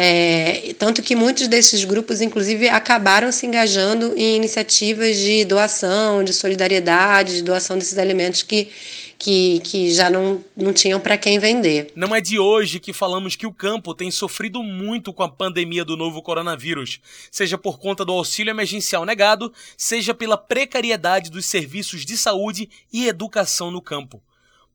É, 0.00 0.74
tanto 0.78 1.02
que 1.02 1.16
muitos 1.16 1.48
desses 1.48 1.84
grupos, 1.84 2.20
inclusive, 2.20 2.68
acabaram 2.68 3.32
se 3.32 3.44
engajando 3.46 4.14
em 4.16 4.36
iniciativas 4.36 5.16
de 5.16 5.44
doação, 5.44 6.22
de 6.22 6.32
solidariedade, 6.32 7.34
de 7.34 7.42
doação 7.42 7.76
desses 7.76 7.98
alimentos 7.98 8.44
que, 8.44 8.68
que, 9.18 9.58
que 9.64 9.90
já 9.92 10.08
não, 10.08 10.44
não 10.56 10.72
tinham 10.72 11.00
para 11.00 11.18
quem 11.18 11.40
vender. 11.40 11.90
Não 11.96 12.14
é 12.14 12.20
de 12.20 12.38
hoje 12.38 12.78
que 12.78 12.92
falamos 12.92 13.34
que 13.34 13.44
o 13.44 13.52
campo 13.52 13.92
tem 13.92 14.08
sofrido 14.08 14.62
muito 14.62 15.12
com 15.12 15.24
a 15.24 15.28
pandemia 15.28 15.84
do 15.84 15.96
novo 15.96 16.22
coronavírus, 16.22 17.00
seja 17.28 17.58
por 17.58 17.80
conta 17.80 18.04
do 18.04 18.12
auxílio 18.12 18.52
emergencial 18.52 19.04
negado, 19.04 19.52
seja 19.76 20.14
pela 20.14 20.36
precariedade 20.36 21.28
dos 21.28 21.44
serviços 21.46 22.06
de 22.06 22.16
saúde 22.16 22.70
e 22.92 23.08
educação 23.08 23.72
no 23.72 23.82
campo. 23.82 24.22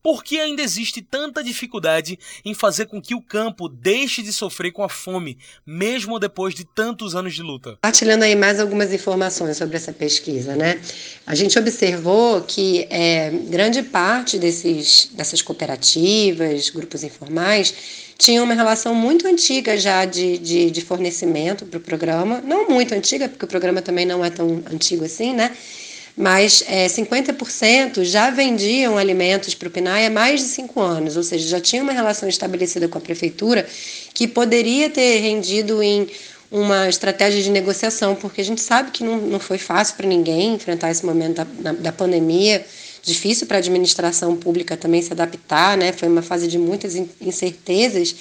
Por 0.04 0.22
que 0.22 0.38
ainda 0.38 0.62
existe 0.62 1.02
tanta 1.02 1.42
dificuldade 1.42 2.20
em 2.44 2.54
fazer 2.54 2.88
com 2.88 3.02
que 3.02 3.16
o 3.16 3.22
campo 3.22 3.70
deixe 3.70 4.22
de 4.22 4.34
sofrer 4.34 4.74
com 4.74 4.84
a 4.84 4.90
fome, 4.90 5.38
mesmo 5.66 6.20
depois 6.20 6.54
de 6.54 6.66
tantos 6.66 7.16
anos 7.16 7.34
de 7.34 7.42
luta? 7.42 7.78
Partilhando 7.82 8.26
aí 8.26 8.36
mais 8.36 8.60
algumas 8.60 8.92
informações 8.92 9.56
sobre 9.56 9.78
essa 9.78 9.94
pesquisa, 9.94 10.58
né? 10.58 10.82
A 11.26 11.34
gente 11.34 11.58
observou 11.58 12.42
que 12.42 12.86
é, 12.90 13.30
grande 13.30 13.82
parte 13.82 14.38
desses, 14.38 15.10
dessas 15.14 15.42
cooperativas, 15.42 16.70
grupos 16.70 17.02
informais, 17.06 17.74
tinham 18.18 18.44
uma 18.44 18.54
relação 18.54 18.94
muito 18.94 19.26
antiga 19.26 19.78
já 19.78 20.04
de, 20.04 20.38
de, 20.38 20.70
de 20.70 20.82
fornecimento 20.82 21.66
para 21.66 21.78
o 21.78 21.82
programa, 21.82 22.42
não 22.42 22.68
muito 22.68 22.94
antiga, 22.94 23.30
porque 23.30 23.46
o 23.46 23.48
programa 23.48 23.82
também 23.82 24.06
não 24.06 24.24
é 24.24 24.30
tão 24.30 24.62
antigo 24.70 25.06
assim, 25.06 25.34
né? 25.34 25.56
Mas 26.16 26.64
é, 26.68 26.88
50% 26.88 28.04
já 28.04 28.30
vendiam 28.30 28.98
alimentos 28.98 29.56
para 29.56 29.68
o 29.68 29.72
PNAE 29.72 30.06
há 30.06 30.10
mais 30.10 30.42
de 30.42 30.48
cinco 30.48 30.80
anos, 30.80 31.18
ou 31.18 31.24
seja, 31.24 31.48
já 31.48 31.60
tinha 31.60 31.82
uma 31.82 31.92
relação 31.92 32.30
estabelecida 32.30 32.88
com 32.88 32.98
a 32.98 33.02
prefeitura 33.02 33.68
que 34.14 34.28
poderia 34.28 34.90
ter 34.90 35.20
rendido 35.20 35.82
em 35.82 36.08
uma 36.52 36.88
estratégia 36.88 37.42
de 37.42 37.50
negociação, 37.50 38.16
porque 38.16 38.42
a 38.42 38.46
gente 38.46 38.62
sabe 38.62 38.92
que 38.92 39.04
não, 39.04 39.18
não 39.18 39.40
foi 39.40 39.58
fácil 39.58 39.96
para 39.96 40.06
ninguém 40.06 40.54
enfrentar 40.54 40.92
esse 40.92 41.04
momento 41.04 41.44
da, 41.44 41.72
da 41.72 41.92
pandemia, 41.92 42.64
difícil 43.02 43.48
para 43.48 43.58
a 43.58 43.60
administração 43.60 44.36
pública 44.36 44.78
também 44.78 45.02
se 45.02 45.12
adaptar, 45.12 45.76
né? 45.76 45.92
Foi 45.92 46.08
uma 46.08 46.22
fase 46.22 46.48
de 46.48 46.60
muitas 46.60 46.96
incertezas, 47.20 48.16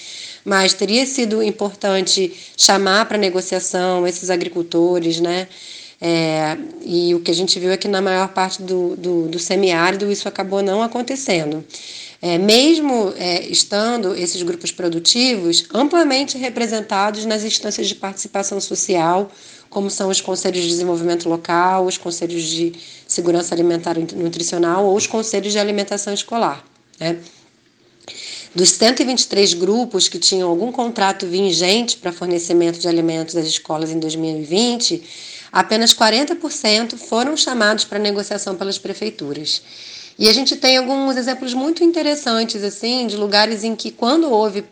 mas 0.45 0.73
teria 0.73 1.05
sido 1.05 1.43
importante 1.43 2.33
chamar 2.57 3.05
para 3.05 3.19
negociação 3.19 4.07
esses 4.07 4.31
agricultores, 4.31 5.21
né? 5.21 5.47
É, 6.05 6.59
e 6.85 7.15
o 7.15 7.21
que 7.21 7.31
a 7.31 7.35
gente 7.35 7.61
viu 7.61 7.71
é 7.71 7.77
que 7.77 7.87
na 7.87 8.03
maior 8.03 8.27
parte 8.27 8.61
do, 8.61 8.97
do, 8.97 9.29
do 9.29 9.39
semiárido 9.39 10.11
isso 10.11 10.27
acabou 10.27 10.61
não 10.61 10.83
acontecendo. 10.83 11.65
É, 12.21 12.39
mesmo 12.39 13.15
é, 13.17 13.47
estando 13.47 14.13
esses 14.17 14.43
grupos 14.43 14.73
produtivos 14.73 15.65
amplamente 15.73 16.37
representados 16.37 17.25
nas 17.25 17.45
instâncias 17.45 17.87
de 17.87 17.95
participação 17.95 18.61
social, 18.61 19.31
como 19.71 19.89
são 19.89 20.11
os 20.11 20.21
conselhos 20.21 20.63
de 20.63 20.69
desenvolvimento 20.69 21.29
local, 21.29 21.87
os 21.87 21.97
conselhos 21.97 22.43
de 22.43 22.73
segurança 23.07 23.55
alimentar 23.55 23.97
e 23.97 24.03
nutricional 24.17 24.85
ou 24.85 24.97
os 24.97 25.07
conselhos 25.07 25.53
de 25.53 25.59
alimentação 25.61 26.13
escolar. 26.13 26.65
Né? 26.99 27.19
Dos 28.53 28.71
123 28.71 29.55
grupos 29.55 30.09
que 30.09 30.19
tinham 30.19 30.49
algum 30.49 30.73
contrato 30.73 31.29
vingente 31.29 31.97
para 31.97 32.13
fornecimento 32.13 32.81
de 32.81 32.89
alimentos 32.89 33.37
às 33.37 33.47
escolas 33.47 33.91
em 33.91 34.01
2020, 34.01 35.03
apenas 35.53 35.93
40% 35.93 36.97
foram 36.97 37.37
chamados 37.37 37.85
para 37.85 37.99
negociação 37.99 38.57
pelas 38.57 38.79
prefeituras. 38.79 39.63
E 40.19 40.29
a 40.29 40.33
gente 40.33 40.57
tem 40.57 40.77
alguns 40.77 41.17
exemplos 41.17 41.53
muito 41.53 41.85
interessantes 41.85 42.63
assim 42.65 43.07
de 43.07 43.17
lugares 43.17 43.65
em 43.65 43.77
que 43.77 43.91
quando 43.91 44.31
houve 44.31 44.65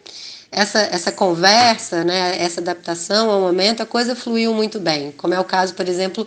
essa, 0.51 0.81
essa 0.81 1.13
conversa, 1.13 2.05
né, 2.05 2.37
essa 2.43 2.61
adaptação 2.61 3.31
ao 3.31 3.41
momento, 3.41 3.83
a 3.83 3.87
coisa 3.87 4.17
fluiu 4.17 4.53
muito 4.53 4.81
bem, 4.81 5.13
como 5.17 5.33
é 5.33 5.41
o 5.41 5.45
caso, 5.45 5.75
por 5.75 5.89
exemplo, 5.89 6.27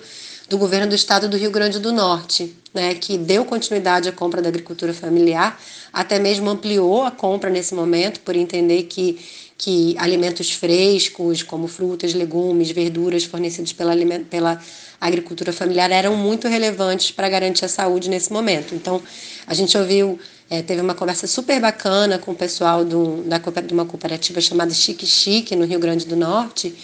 do 0.50 0.57
governo 0.57 0.88
do 0.88 0.95
estado 0.95 1.27
do 1.27 1.38
Rio 1.38 1.51
Grande 1.51 1.79
do 1.79 1.91
Norte, 1.91 2.55
né, 2.74 2.95
que 2.95 3.17
deu 3.17 3.43
continuidade 3.45 4.07
à 4.07 4.12
compra 4.12 4.41
da 4.41 4.50
agricultura 4.50 4.93
familiar, 4.93 5.60
até 5.91 6.19
mesmo 6.19 6.50
ampliou 6.50 7.03
a 7.03 7.12
compra 7.12 7.50
nesse 7.50 7.74
momento, 7.74 8.19
por 8.22 8.36
entender 8.36 8.83
que 8.83 9.19
que 9.63 9.96
alimentos 9.98 10.51
frescos, 10.51 11.41
como 11.41 11.70
frutas, 11.70 12.13
legumes, 12.13 12.70
verduras 12.72 13.24
fornecidos 13.24 13.72
pela, 13.72 13.93
pela 14.29 14.62
agricultura 15.00 15.53
familiar 15.53 15.89
eram 15.89 16.17
muito 16.17 16.50
relevantes 16.50 17.12
para 17.12 17.29
garantir 17.29 17.63
a 17.63 17.70
saúde 17.70 18.10
nesse 18.10 18.34
momento. 18.34 18.75
Então, 18.75 19.01
a 19.48 19.53
gente 19.53 19.77
ouviu, 19.77 20.20
é, 20.50 20.62
teve 20.62 20.82
uma 20.82 20.93
conversa 20.93 21.27
super 21.27 21.62
bacana 21.62 22.20
com 22.20 22.34
o 22.34 22.36
pessoal 22.36 22.84
do, 22.84 23.24
da, 23.24 23.38
de 23.38 23.74
uma 23.74 23.86
cooperativa 23.86 24.41
chamada 24.41 24.74
Chique 24.74 25.08
Chique, 25.08 25.55
no 25.55 25.63
Rio 25.63 25.79
Grande 25.79 26.05
do 26.05 26.17
Norte, 26.17 26.75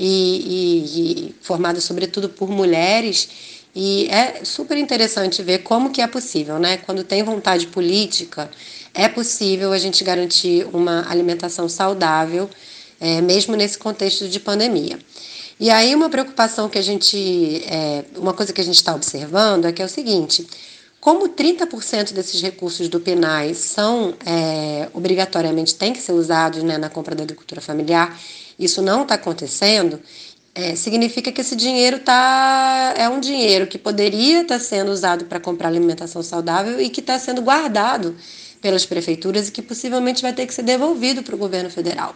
e, 0.00 0.06
e, 0.08 1.26
e 1.28 1.34
formada 1.42 1.82
sobretudo 1.82 2.30
por 2.30 2.48
mulheres, 2.48 3.28
e 3.76 4.08
é 4.08 4.42
super 4.42 4.78
interessante 4.78 5.42
ver 5.42 5.58
como 5.58 5.90
que 5.90 6.00
é 6.00 6.06
possível, 6.06 6.58
né? 6.58 6.78
Quando 6.78 7.04
tem 7.04 7.22
vontade 7.22 7.66
política, 7.66 8.50
é 8.94 9.08
possível 9.08 9.72
a 9.72 9.78
gente 9.78 10.04
garantir 10.04 10.66
uma 10.72 11.10
alimentação 11.10 11.68
saudável, 11.68 12.48
é, 13.00 13.20
mesmo 13.20 13.56
nesse 13.56 13.78
contexto 13.78 14.28
de 14.28 14.38
pandemia. 14.38 14.98
E 15.58 15.70
aí 15.70 15.94
uma 15.94 16.10
preocupação 16.10 16.68
que 16.68 16.78
a 16.78 16.82
gente, 16.82 17.62
é, 17.66 18.04
uma 18.16 18.32
coisa 18.32 18.52
que 18.52 18.60
a 18.60 18.64
gente 18.64 18.76
está 18.76 18.94
observando 18.94 19.66
é 19.66 19.72
que 19.72 19.80
é 19.80 19.84
o 19.84 19.88
seguinte, 19.88 20.46
como 21.00 21.28
30% 21.28 22.12
desses 22.12 22.40
recursos 22.40 22.88
do 22.88 23.00
PNAE 23.00 23.54
são 23.54 24.14
é, 24.24 24.88
obrigatoriamente 24.94 25.74
têm 25.74 25.92
que 25.92 26.00
ser 26.00 26.12
usados 26.12 26.62
né, 26.62 26.78
na 26.78 26.88
compra 26.88 27.14
da 27.14 27.24
agricultura 27.24 27.60
familiar, 27.60 28.18
isso 28.58 28.80
não 28.80 29.02
está 29.02 29.16
acontecendo, 29.16 30.00
é, 30.54 30.76
significa 30.76 31.32
que 31.32 31.40
esse 31.40 31.56
dinheiro 31.56 31.98
tá, 31.98 32.94
é 32.96 33.08
um 33.08 33.18
dinheiro 33.18 33.66
que 33.66 33.78
poderia 33.78 34.42
estar 34.42 34.58
tá 34.58 34.64
sendo 34.64 34.92
usado 34.92 35.24
para 35.24 35.40
comprar 35.40 35.68
alimentação 35.68 36.22
saudável 36.22 36.80
e 36.80 36.90
que 36.90 37.00
está 37.00 37.18
sendo 37.18 37.40
guardado 37.40 38.14
pelas 38.62 38.86
prefeituras 38.86 39.48
e 39.48 39.52
que 39.52 39.60
possivelmente 39.60 40.22
vai 40.22 40.32
ter 40.32 40.46
que 40.46 40.54
ser 40.54 40.62
devolvido 40.62 41.22
para 41.22 41.34
o 41.34 41.38
governo 41.38 41.68
federal. 41.68 42.14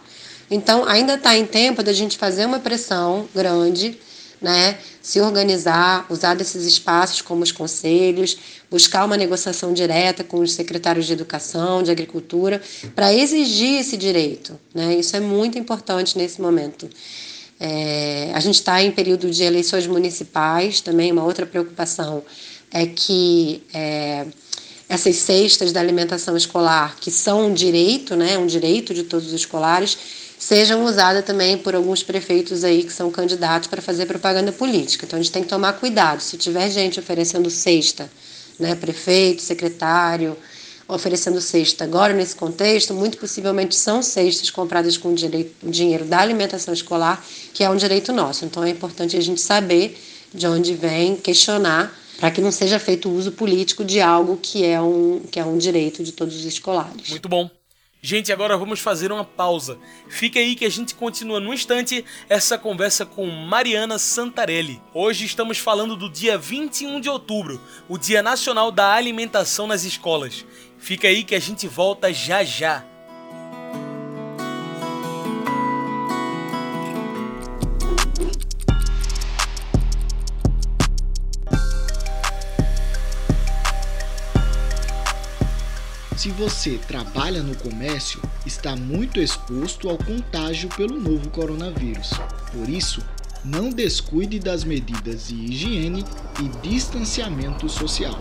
Então, 0.49 0.87
ainda 0.87 1.15
está 1.15 1.37
em 1.37 1.45
tempo 1.45 1.83
da 1.83 1.91
gente 1.91 2.17
fazer 2.17 2.45
uma 2.45 2.59
pressão 2.59 3.27
grande, 3.35 3.99
né, 4.41 4.77
se 5.01 5.19
organizar, 5.19 6.05
usar 6.09 6.35
desses 6.35 6.63
espaços 6.63 7.21
como 7.21 7.43
os 7.43 7.51
conselhos, 7.51 8.37
buscar 8.71 9.03
uma 9.03 9.17
negociação 9.17 9.73
direta 9.73 10.23
com 10.23 10.39
os 10.39 10.53
secretários 10.53 11.05
de 11.05 11.13
educação, 11.13 11.83
de 11.83 11.91
agricultura, 11.91 12.61
para 12.95 13.13
exigir 13.13 13.79
esse 13.81 13.97
direito. 13.97 14.57
Né? 14.73 14.95
Isso 14.95 15.15
é 15.17 15.19
muito 15.19 15.59
importante 15.59 16.17
nesse 16.17 16.41
momento. 16.41 16.89
É, 17.59 18.31
a 18.33 18.39
gente 18.39 18.55
está 18.55 18.81
em 18.81 18.91
período 18.91 19.31
de 19.31 19.43
eleições 19.43 19.87
municipais, 19.87 20.79
também 20.79 21.11
uma 21.11 21.23
outra 21.23 21.45
preocupação 21.45 22.23
é 22.71 22.85
que 22.85 23.63
é, 23.73 24.25
essas 24.89 25.17
cestas 25.17 25.71
da 25.71 25.79
alimentação 25.79 26.37
escolar, 26.37 26.95
que 26.99 27.11
são 27.11 27.47
um 27.47 27.53
direito, 27.53 28.15
né, 28.15 28.37
um 28.37 28.47
direito 28.47 28.93
de 28.93 29.03
todos 29.03 29.27
os 29.27 29.33
escolares, 29.33 29.97
sejam 30.39 30.85
usadas 30.85 31.25
também 31.25 31.57
por 31.57 31.75
alguns 31.75 32.03
prefeitos 32.03 32.63
aí 32.63 32.83
que 32.83 32.93
são 32.93 33.11
candidatos 33.11 33.67
para 33.67 33.81
fazer 33.81 34.05
propaganda 34.05 34.51
política. 34.51 35.05
Então 35.05 35.19
a 35.19 35.21
gente 35.21 35.31
tem 35.31 35.43
que 35.43 35.49
tomar 35.49 35.73
cuidado. 35.73 36.21
Se 36.21 36.37
tiver 36.37 36.69
gente 36.69 36.99
oferecendo 36.99 37.49
cesta, 37.49 38.09
né, 38.57 38.75
prefeito, 38.75 39.41
secretário, 39.41 40.37
oferecendo 40.87 41.41
cesta 41.41 41.83
agora 41.83 42.13
nesse 42.13 42.35
contexto, 42.35 42.93
muito 42.93 43.17
possivelmente 43.17 43.75
são 43.75 44.01
cestas 44.01 44.49
compradas 44.49 44.95
com 44.95 45.09
o 45.09 45.69
dinheiro 45.69 46.05
da 46.05 46.19
alimentação 46.19 46.73
escolar, 46.73 47.21
que 47.53 47.61
é 47.61 47.69
um 47.69 47.75
direito 47.75 48.13
nosso. 48.13 48.45
Então 48.45 48.63
é 48.63 48.69
importante 48.69 49.17
a 49.17 49.21
gente 49.21 49.41
saber 49.41 50.01
de 50.33 50.47
onde 50.47 50.73
vem, 50.75 51.17
questionar 51.17 51.93
para 52.19 52.31
que 52.31 52.41
não 52.41 52.51
seja 52.51 52.79
feito 52.79 53.09
uso 53.09 53.31
político 53.31 53.85
de 53.85 54.01
algo 54.01 54.37
que 54.37 54.65
é 54.65 54.81
um, 54.81 55.21
que 55.31 55.39
é 55.39 55.45
um 55.45 55.57
direito 55.57 56.03
de 56.03 56.11
todos 56.11 56.35
os 56.35 56.45
escolares. 56.45 57.09
Muito 57.09 57.29
bom. 57.29 57.49
Gente, 58.01 58.31
agora 58.31 58.55
vamos 58.55 58.79
fazer 58.79 59.11
uma 59.11 59.25
pausa. 59.25 59.77
Fica 60.07 60.39
aí 60.39 60.55
que 60.55 60.65
a 60.65 60.69
gente 60.69 60.93
continua 60.93 61.39
no 61.39 61.53
instante 61.53 62.05
essa 62.29 62.57
conversa 62.57 63.05
com 63.05 63.25
Mariana 63.25 63.97
Santarelli. 63.97 64.81
Hoje 64.93 65.25
estamos 65.25 65.57
falando 65.57 65.95
do 65.95 66.09
dia 66.09 66.37
21 66.37 67.01
de 67.01 67.09
outubro, 67.09 67.59
o 67.89 67.97
Dia 67.97 68.21
Nacional 68.21 68.71
da 68.71 68.93
Alimentação 68.93 69.65
nas 69.67 69.83
Escolas. 69.83 70.45
Fica 70.77 71.07
aí 71.07 71.23
que 71.23 71.35
a 71.35 71.39
gente 71.39 71.67
volta 71.67 72.13
já 72.13 72.43
já. 72.43 72.85
Se 86.17 86.31
você 86.31 86.79
trabalha 86.87 87.43
no 87.43 87.55
comércio, 87.55 88.19
está 88.43 88.75
muito 88.75 89.19
exposto 89.19 89.87
ao 89.87 89.99
contágio 89.99 90.67
pelo 90.69 90.99
novo 90.99 91.29
coronavírus. 91.29 92.09
Por 92.51 92.67
isso, 92.67 93.03
não 93.45 93.69
descuide 93.69 94.39
das 94.39 94.63
medidas 94.63 95.27
de 95.27 95.35
higiene 95.35 96.03
e 96.41 96.67
distanciamento 96.67 97.69
social. 97.69 98.17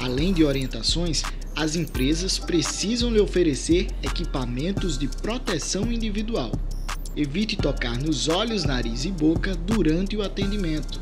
Além 0.00 0.32
de 0.32 0.42
orientações, 0.42 1.22
as 1.54 1.76
empresas 1.76 2.36
precisam 2.36 3.12
lhe 3.12 3.20
oferecer 3.20 3.86
equipamentos 4.02 4.98
de 4.98 5.06
proteção 5.06 5.84
individual. 5.92 6.50
Evite 7.16 7.56
tocar 7.56 7.96
nos 7.96 8.26
olhos, 8.26 8.64
nariz 8.64 9.04
e 9.04 9.12
boca 9.12 9.54
durante 9.54 10.16
o 10.16 10.22
atendimento. 10.22 11.00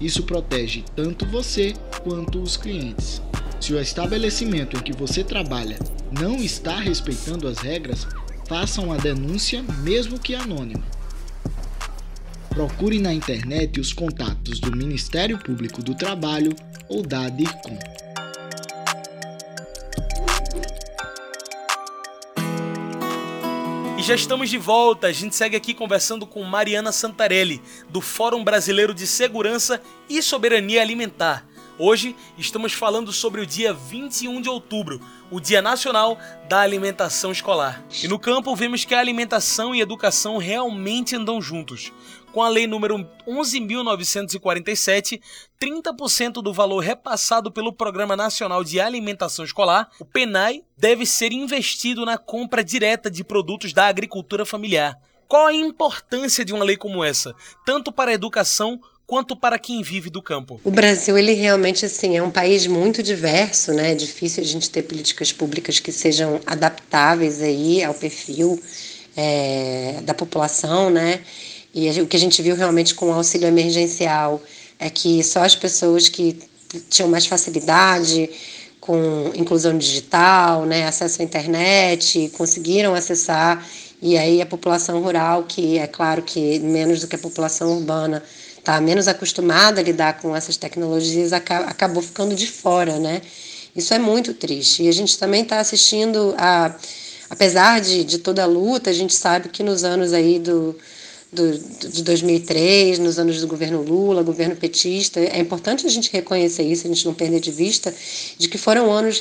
Isso 0.00 0.22
protege 0.22 0.84
tanto 0.96 1.26
você 1.26 1.74
quanto 2.02 2.40
os 2.40 2.56
clientes. 2.56 3.20
Se 3.60 3.74
o 3.74 3.78
estabelecimento 3.78 4.78
em 4.78 4.80
que 4.80 4.92
você 4.92 5.22
trabalha 5.22 5.78
não 6.18 6.36
está 6.36 6.76
respeitando 6.76 7.46
as 7.46 7.58
regras, 7.58 8.06
faça 8.48 8.80
uma 8.80 8.96
denúncia, 8.96 9.62
mesmo 9.82 10.18
que 10.18 10.34
anônima. 10.34 10.82
Procure 12.48 12.98
na 12.98 13.12
internet 13.12 13.78
os 13.78 13.92
contatos 13.92 14.58
do 14.60 14.74
Ministério 14.74 15.38
Público 15.38 15.82
do 15.82 15.94
Trabalho 15.94 16.56
ou 16.88 17.02
da 17.02 17.28
DIRCOM. 17.28 17.78
E 23.98 24.02
já 24.02 24.14
estamos 24.14 24.48
de 24.48 24.56
volta. 24.56 25.06
A 25.06 25.12
gente 25.12 25.36
segue 25.36 25.54
aqui 25.54 25.74
conversando 25.74 26.26
com 26.26 26.42
Mariana 26.44 26.92
Santarelli, 26.92 27.60
do 27.90 28.00
Fórum 28.00 28.42
Brasileiro 28.42 28.94
de 28.94 29.06
Segurança 29.06 29.82
e 30.08 30.22
Soberania 30.22 30.80
Alimentar 30.80 31.49
Hoje 31.82 32.14
estamos 32.36 32.74
falando 32.74 33.10
sobre 33.10 33.40
o 33.40 33.46
dia 33.46 33.72
21 33.72 34.42
de 34.42 34.50
outubro, 34.50 35.00
o 35.30 35.40
Dia 35.40 35.62
Nacional 35.62 36.18
da 36.46 36.60
Alimentação 36.60 37.32
Escolar. 37.32 37.82
E 38.04 38.06
no 38.06 38.18
campo 38.18 38.54
vemos 38.54 38.84
que 38.84 38.94
a 38.94 39.00
alimentação 39.00 39.74
e 39.74 39.80
educação 39.80 40.36
realmente 40.36 41.16
andam 41.16 41.40
juntos. 41.40 41.90
Com 42.32 42.42
a 42.42 42.50
lei 42.50 42.66
número 42.66 42.98
11.947, 43.26 45.22
30% 45.58 46.42
do 46.42 46.52
valor 46.52 46.80
repassado 46.80 47.50
pelo 47.50 47.72
Programa 47.72 48.14
Nacional 48.14 48.62
de 48.62 48.78
Alimentação 48.78 49.42
Escolar, 49.42 49.88
o 49.98 50.04
PENAI, 50.04 50.62
deve 50.76 51.06
ser 51.06 51.32
investido 51.32 52.04
na 52.04 52.18
compra 52.18 52.62
direta 52.62 53.10
de 53.10 53.24
produtos 53.24 53.72
da 53.72 53.86
agricultura 53.86 54.44
familiar. 54.44 54.98
Qual 55.26 55.46
a 55.46 55.54
importância 55.54 56.44
de 56.44 56.52
uma 56.52 56.64
lei 56.64 56.76
como 56.76 57.02
essa, 57.02 57.34
tanto 57.64 57.90
para 57.90 58.10
a 58.10 58.14
educação 58.14 58.78
quanto 59.10 59.34
para 59.34 59.58
quem 59.58 59.82
vive 59.82 60.08
do 60.08 60.22
campo? 60.22 60.60
O 60.62 60.70
Brasil, 60.70 61.18
ele 61.18 61.32
realmente 61.32 61.84
assim 61.84 62.16
é 62.16 62.22
um 62.22 62.30
país 62.30 62.64
muito 62.68 63.02
diverso, 63.02 63.72
né? 63.72 63.90
É 63.90 63.94
difícil 63.96 64.40
a 64.40 64.46
gente 64.46 64.70
ter 64.70 64.82
políticas 64.82 65.32
públicas 65.32 65.80
que 65.80 65.90
sejam 65.90 66.40
adaptáveis 66.46 67.42
aí 67.42 67.82
ao 67.82 67.92
perfil 67.92 68.62
é, 69.16 69.98
da 70.04 70.14
população, 70.14 70.90
né? 70.90 71.22
E 71.74 71.90
o 72.00 72.06
que 72.06 72.16
a 72.16 72.20
gente 72.20 72.40
viu 72.40 72.54
realmente 72.54 72.94
com 72.94 73.06
o 73.06 73.12
auxílio 73.12 73.48
emergencial 73.48 74.40
é 74.78 74.88
que 74.88 75.24
só 75.24 75.42
as 75.42 75.56
pessoas 75.56 76.08
que 76.08 76.38
tinham 76.88 77.08
mais 77.08 77.26
facilidade 77.26 78.30
com 78.80 79.32
inclusão 79.34 79.76
digital, 79.76 80.64
né, 80.66 80.86
acesso 80.86 81.20
à 81.20 81.24
internet, 81.24 82.30
conseguiram 82.36 82.94
acessar, 82.94 83.66
e 84.00 84.16
aí 84.16 84.40
a 84.40 84.46
população 84.46 85.02
rural, 85.02 85.44
que 85.48 85.78
é 85.78 85.86
claro 85.88 86.22
que 86.22 86.60
menos 86.60 87.00
do 87.00 87.08
que 87.08 87.16
a 87.16 87.18
população 87.18 87.76
urbana, 87.76 88.22
está 88.60 88.80
menos 88.80 89.08
acostumada 89.08 89.80
a 89.80 89.84
lidar 89.84 90.20
com 90.20 90.36
essas 90.36 90.56
tecnologias, 90.56 91.32
acabou 91.32 92.02
ficando 92.02 92.34
de 92.34 92.46
fora, 92.46 92.98
né? 92.98 93.20
Isso 93.74 93.92
é 93.92 93.98
muito 93.98 94.34
triste. 94.34 94.84
E 94.84 94.88
a 94.88 94.92
gente 94.92 95.18
também 95.18 95.42
está 95.42 95.58
assistindo 95.58 96.34
a, 96.38 96.74
apesar 97.28 97.80
de, 97.80 98.04
de 98.04 98.18
toda 98.18 98.42
a 98.42 98.46
luta, 98.46 98.90
a 98.90 98.92
gente 98.92 99.14
sabe 99.14 99.48
que 99.48 99.62
nos 99.62 99.82
anos 99.84 100.12
aí 100.12 100.38
do 100.38 100.76
do, 101.32 101.56
de 101.56 102.02
2003, 102.02 102.98
nos 102.98 103.18
anos 103.18 103.40
do 103.40 103.46
governo 103.46 103.82
Lula, 103.82 104.22
governo 104.22 104.56
petista. 104.56 105.20
É 105.20 105.38
importante 105.38 105.86
a 105.86 105.90
gente 105.90 106.10
reconhecer 106.12 106.64
isso, 106.64 106.86
a 106.86 106.88
gente 106.88 107.06
não 107.06 107.14
perder 107.14 107.40
de 107.40 107.52
vista, 107.52 107.94
de 108.36 108.48
que 108.48 108.58
foram 108.58 108.90
anos 108.90 109.20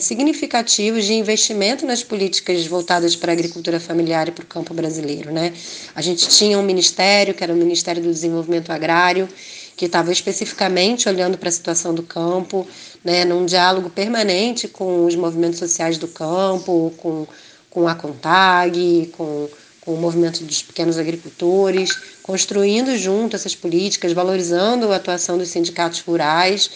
significativos 0.00 1.04
de 1.04 1.14
investimento 1.14 1.86
nas 1.86 2.02
políticas 2.02 2.66
voltadas 2.66 3.14
para 3.14 3.30
a 3.30 3.34
agricultura 3.34 3.78
familiar 3.78 4.28
e 4.28 4.32
para 4.32 4.42
o 4.42 4.46
campo 4.46 4.74
brasileiro. 4.74 5.32
Né? 5.32 5.52
A 5.94 6.02
gente 6.02 6.28
tinha 6.28 6.58
um 6.58 6.62
ministério, 6.62 7.34
que 7.34 7.44
era 7.44 7.52
o 7.52 7.56
Ministério 7.56 8.02
do 8.02 8.10
Desenvolvimento 8.10 8.70
Agrário, 8.70 9.28
que 9.76 9.86
estava 9.86 10.12
especificamente 10.12 11.08
olhando 11.08 11.36
para 11.38 11.48
a 11.48 11.52
situação 11.52 11.94
do 11.94 12.02
campo, 12.02 12.66
né, 13.04 13.24
num 13.24 13.44
diálogo 13.44 13.90
permanente 13.90 14.68
com 14.68 15.04
os 15.04 15.16
movimentos 15.16 15.58
sociais 15.58 15.98
do 15.98 16.06
campo, 16.06 16.94
com, 16.96 17.26
com 17.68 17.88
a 17.88 17.94
CONTAG, 17.94 19.10
com 19.16 19.48
com 19.84 19.94
o 19.94 20.00
movimento 20.00 20.42
dos 20.44 20.62
pequenos 20.62 20.98
agricultores, 20.98 21.96
construindo 22.22 22.96
junto 22.96 23.36
essas 23.36 23.54
políticas, 23.54 24.12
valorizando 24.12 24.92
a 24.92 24.96
atuação 24.96 25.36
dos 25.36 25.48
sindicatos 25.48 26.00
rurais 26.00 26.70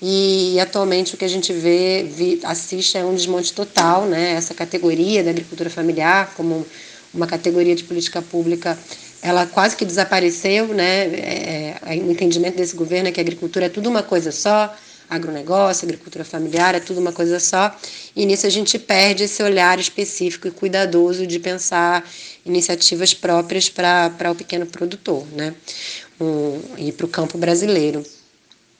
e, 0.00 0.58
atualmente 0.58 1.14
o 1.14 1.18
que 1.18 1.24
a 1.24 1.28
gente 1.28 1.52
vê, 1.52 2.38
assiste 2.44 2.96
é 2.96 3.04
um 3.04 3.14
desmonte 3.14 3.52
total, 3.52 4.06
né? 4.06 4.32
Essa 4.32 4.54
categoria 4.54 5.22
da 5.22 5.30
agricultura 5.30 5.68
familiar 5.68 6.32
como 6.36 6.66
uma 7.12 7.26
categoria 7.26 7.76
de 7.76 7.84
política 7.84 8.20
pública, 8.20 8.76
ela 9.22 9.46
quase 9.46 9.76
que 9.76 9.84
desapareceu, 9.84 10.68
né? 10.68 11.04
É, 11.06 11.76
é, 11.82 11.94
o 11.96 12.10
entendimento 12.10 12.56
desse 12.56 12.74
governo 12.74 13.08
é 13.08 13.12
que 13.12 13.20
a 13.20 13.22
agricultura 13.22 13.66
é 13.66 13.68
tudo 13.68 13.88
uma 13.88 14.02
coisa 14.02 14.32
só, 14.32 14.74
agronegócio, 15.08 15.84
agricultura 15.84 16.24
familiar, 16.24 16.74
é 16.74 16.80
tudo 16.80 17.00
uma 17.00 17.12
coisa 17.12 17.38
só. 17.38 17.74
E 18.16 18.24
nisso 18.24 18.46
a 18.46 18.50
gente 18.50 18.78
perde 18.78 19.24
esse 19.24 19.42
olhar 19.42 19.78
específico 19.78 20.46
e 20.46 20.50
cuidadoso 20.50 21.26
de 21.26 21.38
pensar 21.38 22.08
iniciativas 22.46 23.12
próprias 23.12 23.68
para 23.68 24.30
o 24.30 24.34
pequeno 24.34 24.66
produtor, 24.66 25.26
né? 25.32 25.54
Um, 26.20 26.60
e 26.78 26.92
para 26.92 27.06
o 27.06 27.08
campo 27.08 27.36
brasileiro. 27.36 28.04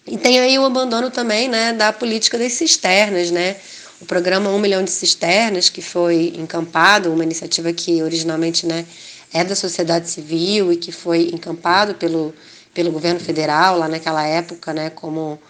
E 0.06 0.16
tem 0.16 0.38
aí 0.38 0.58
o 0.58 0.64
abandono 0.64 1.10
também 1.10 1.48
né, 1.48 1.72
da 1.72 1.92
política 1.92 2.38
das 2.38 2.52
cisternas, 2.52 3.30
né? 3.30 3.56
O 4.00 4.06
programa 4.06 4.50
1 4.50 4.58
milhão 4.58 4.84
de 4.84 4.90
cisternas, 4.90 5.70
que 5.70 5.80
foi 5.80 6.34
encampado, 6.36 7.12
uma 7.12 7.24
iniciativa 7.24 7.72
que 7.72 8.02
originalmente 8.02 8.66
né, 8.66 8.84
é 9.32 9.42
da 9.42 9.56
sociedade 9.56 10.10
civil 10.10 10.72
e 10.72 10.76
que 10.76 10.92
foi 10.92 11.30
encampado 11.32 11.94
pelo, 11.94 12.34
pelo 12.74 12.92
governo 12.92 13.18
federal 13.18 13.78
lá 13.78 13.88
naquela 13.88 14.26
época, 14.26 14.72
né, 14.74 14.90
como 14.90 15.40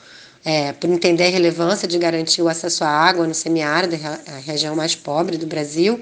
é, 0.45 0.73
por 0.73 0.91
entender 0.91 1.25
a 1.25 1.31
relevância 1.31 1.89
de 1.89 1.99
garantir 1.99 2.43
o 2.43 2.49
acesso 2.49 2.85
à 2.85 2.89
água 2.89 3.27
no 3.27 3.35
semiárido, 3.35 3.97
a 4.27 4.39
região 4.39 4.77
mais 4.77 4.95
pobre 4.95 5.39
do 5.39 5.47
Brasil, 5.47 6.01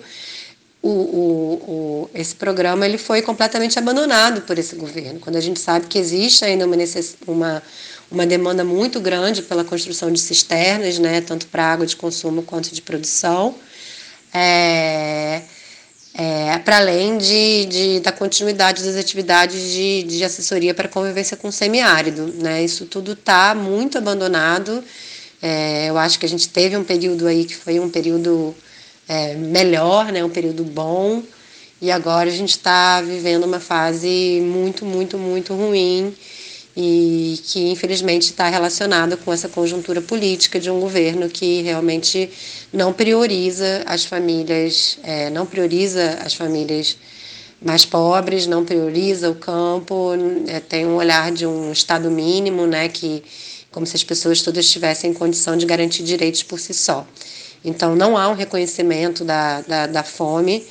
o, 0.82 0.88
o, 0.88 1.54
o, 1.68 2.10
esse 2.12 2.34
programa 2.34 2.84
ele 2.84 2.98
foi 2.98 3.22
completamente 3.22 3.78
abandonado 3.78 4.40
por 4.42 4.58
esse 4.58 4.74
governo. 4.74 5.20
Quando 5.20 5.36
a 5.36 5.40
gente 5.40 5.60
sabe 5.60 5.86
que 5.86 5.96
existe 5.96 6.44
ainda 6.44 6.66
uma, 6.66 6.74
necess, 6.74 7.16
uma, 7.24 7.62
uma 8.10 8.26
demanda 8.26 8.64
muito 8.64 9.00
grande 9.00 9.42
pela 9.42 9.62
construção 9.62 10.10
de 10.10 10.20
cisternas, 10.20 10.98
né, 10.98 11.20
tanto 11.20 11.46
para 11.46 11.64
água 11.64 11.86
de 11.86 11.94
consumo 11.94 12.42
quanto 12.42 12.74
de 12.74 12.82
produção, 12.82 13.54
é, 14.34 15.42
é, 16.14 16.58
para 16.58 16.78
além 16.78 17.16
de, 17.16 17.66
de, 17.66 18.00
da 18.00 18.12
continuidade 18.12 18.82
das 18.82 18.96
atividades 18.96 19.72
de, 19.72 20.02
de 20.02 20.24
assessoria 20.24 20.74
para 20.74 20.88
convivência 20.88 21.36
com 21.36 21.48
o 21.48 21.52
semiárido. 21.52 22.26
Né? 22.34 22.62
Isso 22.62 22.86
tudo 22.86 23.12
está 23.12 23.54
muito 23.54 23.98
abandonado. 23.98 24.84
É, 25.40 25.88
eu 25.88 25.98
acho 25.98 26.18
que 26.18 26.26
a 26.26 26.28
gente 26.28 26.48
teve 26.48 26.76
um 26.76 26.84
período 26.84 27.26
aí 27.26 27.44
que 27.44 27.56
foi 27.56 27.80
um 27.80 27.88
período 27.88 28.54
é, 29.08 29.34
melhor, 29.34 30.12
né? 30.12 30.22
um 30.22 30.30
período 30.30 30.64
bom, 30.64 31.22
e 31.80 31.90
agora 31.90 32.28
a 32.28 32.32
gente 32.32 32.50
está 32.50 33.00
vivendo 33.00 33.44
uma 33.44 33.58
fase 33.58 34.40
muito, 34.44 34.84
muito, 34.84 35.18
muito 35.18 35.54
ruim 35.54 36.14
e 36.76 37.38
que 37.44 37.70
infelizmente 37.70 38.30
está 38.30 38.48
relacionada 38.48 39.16
com 39.16 39.32
essa 39.32 39.48
conjuntura 39.48 40.00
política 40.00 40.58
de 40.58 40.70
um 40.70 40.80
governo 40.80 41.28
que 41.28 41.62
realmente 41.62 42.30
não 42.72 42.92
prioriza 42.92 43.82
as 43.86 44.04
famílias, 44.04 44.98
é, 45.02 45.28
não 45.28 45.44
prioriza 45.44 46.18
as 46.24 46.34
famílias 46.34 46.96
mais 47.60 47.84
pobres, 47.84 48.46
não 48.46 48.64
prioriza 48.64 49.30
o 49.30 49.34
campo, 49.34 50.12
é, 50.48 50.60
tem 50.60 50.86
um 50.86 50.96
olhar 50.96 51.30
de 51.30 51.46
um 51.46 51.70
estado 51.70 52.10
mínimo, 52.10 52.66
né, 52.66 52.88
que 52.88 53.22
como 53.70 53.86
se 53.86 53.96
as 53.96 54.04
pessoas 54.04 54.42
todas 54.42 54.68
tivessem 54.68 55.12
condição 55.14 55.56
de 55.56 55.64
garantir 55.64 56.02
direitos 56.02 56.42
por 56.42 56.58
si 56.58 56.74
só. 56.74 57.06
Então 57.64 57.94
não 57.94 58.16
há 58.16 58.28
um 58.28 58.34
reconhecimento 58.34 59.24
da, 59.24 59.60
da, 59.62 59.86
da 59.86 60.02
fome 60.02 60.66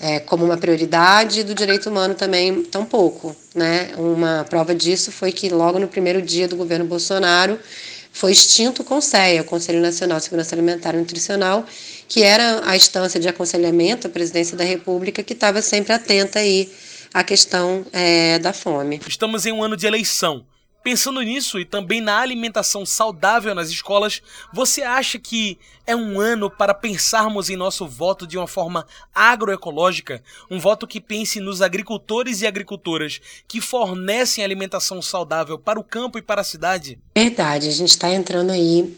é, 0.00 0.20
como 0.20 0.44
uma 0.44 0.56
prioridade 0.56 1.42
do 1.42 1.54
direito 1.54 1.90
humano 1.90 2.14
também 2.14 2.62
tampouco. 2.62 3.34
Né? 3.54 3.90
Uma 3.96 4.46
prova 4.48 4.74
disso 4.74 5.10
foi 5.10 5.32
que 5.32 5.48
logo 5.48 5.78
no 5.78 5.88
primeiro 5.88 6.22
dia 6.22 6.46
do 6.46 6.56
governo 6.56 6.84
Bolsonaro 6.84 7.58
foi 8.12 8.32
extinto 8.32 8.82
o 8.82 8.84
CONSEA, 8.84 9.42
o 9.42 9.44
Conselho 9.44 9.80
Nacional 9.80 10.18
de 10.18 10.24
Segurança 10.24 10.54
Alimentar 10.54 10.94
e 10.94 10.98
Nutricional, 10.98 11.64
que 12.08 12.22
era 12.22 12.62
a 12.64 12.74
instância 12.74 13.20
de 13.20 13.28
aconselhamento 13.28 14.06
à 14.06 14.10
presidência 14.10 14.56
da 14.56 14.64
República 14.64 15.22
que 15.22 15.34
estava 15.34 15.62
sempre 15.62 15.92
atenta 15.92 16.38
aí 16.38 16.72
à 17.12 17.22
questão 17.22 17.86
é, 17.92 18.38
da 18.38 18.52
fome. 18.52 19.00
Estamos 19.06 19.46
em 19.46 19.52
um 19.52 19.62
ano 19.62 19.76
de 19.76 19.86
eleição. 19.86 20.44
Pensando 20.82 21.20
nisso 21.20 21.58
e 21.58 21.64
também 21.64 22.00
na 22.00 22.18
alimentação 22.18 22.86
saudável 22.86 23.54
nas 23.54 23.68
escolas, 23.68 24.22
você 24.52 24.82
acha 24.82 25.18
que 25.18 25.58
é 25.86 25.94
um 25.94 26.20
ano 26.20 26.50
para 26.50 26.72
pensarmos 26.72 27.50
em 27.50 27.56
nosso 27.56 27.86
voto 27.86 28.26
de 28.26 28.38
uma 28.38 28.46
forma 28.46 28.86
agroecológica? 29.14 30.22
Um 30.50 30.58
voto 30.58 30.86
que 30.86 31.00
pense 31.00 31.40
nos 31.40 31.60
agricultores 31.60 32.42
e 32.42 32.46
agricultoras 32.46 33.20
que 33.46 33.60
fornecem 33.60 34.44
alimentação 34.44 35.02
saudável 35.02 35.58
para 35.58 35.80
o 35.80 35.84
campo 35.84 36.18
e 36.18 36.22
para 36.22 36.42
a 36.42 36.44
cidade? 36.44 36.98
Verdade, 37.14 37.68
a 37.68 37.72
gente 37.72 37.90
está 37.90 38.10
entrando 38.12 38.50
aí 38.50 38.96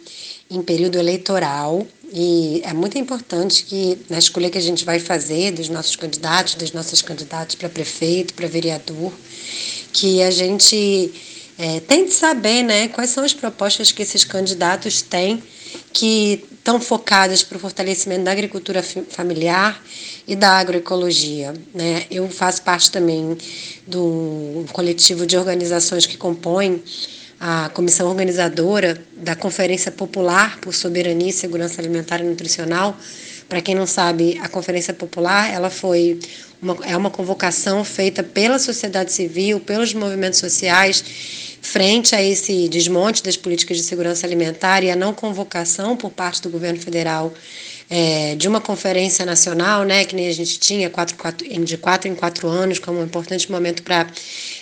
em 0.51 0.63
período 0.63 0.99
eleitoral 0.99 1.87
e 2.13 2.61
é 2.65 2.73
muito 2.73 2.99
importante 2.99 3.65
que 3.65 3.99
na 4.09 4.19
escolha 4.19 4.51
que 4.51 4.59
a 4.59 4.63
gente 4.63 4.85
vai 4.85 4.99
fazer 4.99 5.53
dos 5.53 5.69
nossos 5.69 5.95
candidatos, 5.95 6.57
dos 6.57 6.73
nossos 6.73 7.01
candidatos 7.01 7.55
para 7.55 7.69
prefeito, 7.69 8.35
para 8.35 8.49
vereador, 8.49 9.13
que 9.93 10.23
a 10.23 10.31
gente 10.31 11.13
é, 11.61 11.79
tem 11.79 12.07
de 12.07 12.13
saber 12.15 12.63
né, 12.63 12.89
quais 12.89 13.11
são 13.11 13.23
as 13.23 13.35
propostas 13.35 13.93
que 13.93 14.01
esses 14.01 14.25
candidatos 14.25 15.03
têm 15.03 15.43
que 15.93 16.43
estão 16.53 16.81
focadas 16.81 17.43
para 17.43 17.59
o 17.59 17.61
fortalecimento 17.61 18.25
da 18.25 18.33
agricultura 18.33 18.83
familiar 18.83 19.79
e 20.27 20.35
da 20.35 20.53
agroecologia. 20.53 21.53
Né? 21.75 22.07
Eu 22.11 22.29
faço 22.31 22.63
parte 22.63 22.91
também 22.91 23.37
do 23.87 24.65
coletivo 24.73 25.27
de 25.27 25.37
organizações 25.37 26.07
que 26.07 26.17
compõem 26.17 26.83
a 27.39 27.69
comissão 27.75 28.09
organizadora 28.09 29.03
da 29.17 29.37
Conferência 29.37 29.93
Popular 29.93 30.59
por 30.61 30.75
Soberania 30.75 31.29
e 31.29 31.33
Segurança 31.33 31.81
Alimentar 31.81 32.21
e 32.21 32.25
Nutricional, 32.25 32.97
Para 33.51 33.61
quem 33.61 33.75
não 33.75 33.87
sabe, 33.87 34.39
a 34.41 34.49
Conferência 34.49 34.95
Popular 34.95 35.53
ela 35.53 35.71
foi 35.71 36.21
uma, 36.63 36.77
é 36.87 36.97
uma 36.97 37.11
convocação 37.11 37.85
feita 37.85 38.23
pela 38.23 38.59
sociedade 38.59 39.13
civil, 39.13 39.59
pelos 39.59 39.93
movimentos 39.93 40.39
sociais, 40.39 41.03
frente 41.63 42.15
a 42.15 42.23
esse 42.23 42.69
desmonte 42.69 43.23
das 43.23 43.37
políticas 43.37 43.77
de 43.77 43.83
segurança 43.83 44.27
alimentar 44.27 44.83
e 44.83 44.91
a 44.91 44.97
não 44.97 45.13
convocação 45.13 45.97
por 45.97 46.11
parte 46.11 46.43
do 46.43 46.51
governo 46.51 46.81
federal 46.81 47.33
é, 47.91 48.37
de 48.37 48.47
uma 48.47 48.61
conferência 48.61 49.27
nacional, 49.27 49.85
né, 49.85 50.05
que 50.05 50.15
nem 50.15 50.29
a 50.29 50.33
gente 50.33 50.61
tinha 50.61 50.89
quatro, 50.89 51.17
quatro, 51.17 51.47
de 51.47 51.77
quatro 51.77 52.09
em 52.09 52.15
quatro 52.15 52.47
anos, 52.47 52.79
como 52.79 53.01
um 53.01 53.05
importante 53.05 53.51
momento 53.51 53.83
para 53.83 54.07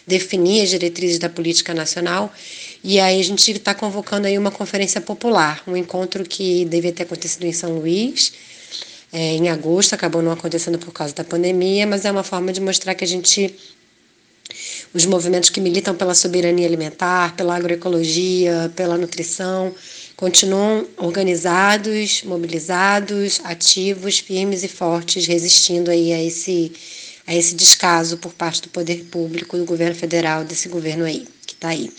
definir 0.06 0.62
as 0.62 0.70
diretrizes 0.70 1.18
da 1.18 1.28
política 1.28 1.74
nacional. 1.74 2.32
E 2.82 2.98
aí 2.98 3.20
a 3.20 3.24
gente 3.24 3.50
está 3.52 3.74
convocando 3.74 4.26
aí 4.26 4.38
uma 4.38 4.50
conferência 4.50 5.00
popular, 5.00 5.62
um 5.66 5.76
encontro 5.76 6.24
que 6.24 6.64
devia 6.64 6.92
ter 6.92 7.02
acontecido 7.02 7.44
em 7.44 7.52
São 7.52 7.74
Luís, 7.78 8.32
é, 9.12 9.34
em 9.34 9.48
agosto, 9.50 9.94
acabou 9.94 10.22
não 10.22 10.32
acontecendo 10.32 10.78
por 10.78 10.92
causa 10.92 11.14
da 11.14 11.24
pandemia, 11.24 11.86
mas 11.86 12.06
é 12.06 12.10
uma 12.10 12.22
forma 12.22 12.50
de 12.52 12.60
mostrar 12.60 12.94
que 12.94 13.04
a 13.04 13.06
gente 13.06 13.54
os 14.94 15.04
movimentos 15.04 15.50
que 15.50 15.60
militam 15.60 15.94
pela 15.94 16.14
soberania 16.14 16.66
alimentar, 16.66 17.36
pela 17.36 17.56
agroecologia, 17.56 18.72
pela 18.74 18.96
nutrição, 18.96 19.74
continuam 20.16 20.86
organizados, 20.96 22.22
mobilizados, 22.24 23.40
ativos, 23.44 24.18
firmes 24.18 24.64
e 24.64 24.68
fortes, 24.68 25.26
resistindo 25.26 25.90
aí 25.90 26.12
a 26.12 26.22
esse, 26.22 26.72
a 27.26 27.34
esse 27.34 27.54
descaso 27.54 28.16
por 28.16 28.32
parte 28.32 28.62
do 28.62 28.68
poder 28.68 29.04
público, 29.04 29.56
do 29.56 29.64
governo 29.64 29.94
federal, 29.94 30.44
desse 30.44 30.68
governo 30.68 31.04
aí, 31.04 31.26
que 31.46 31.54
está 31.54 31.68
aí. 31.68 31.92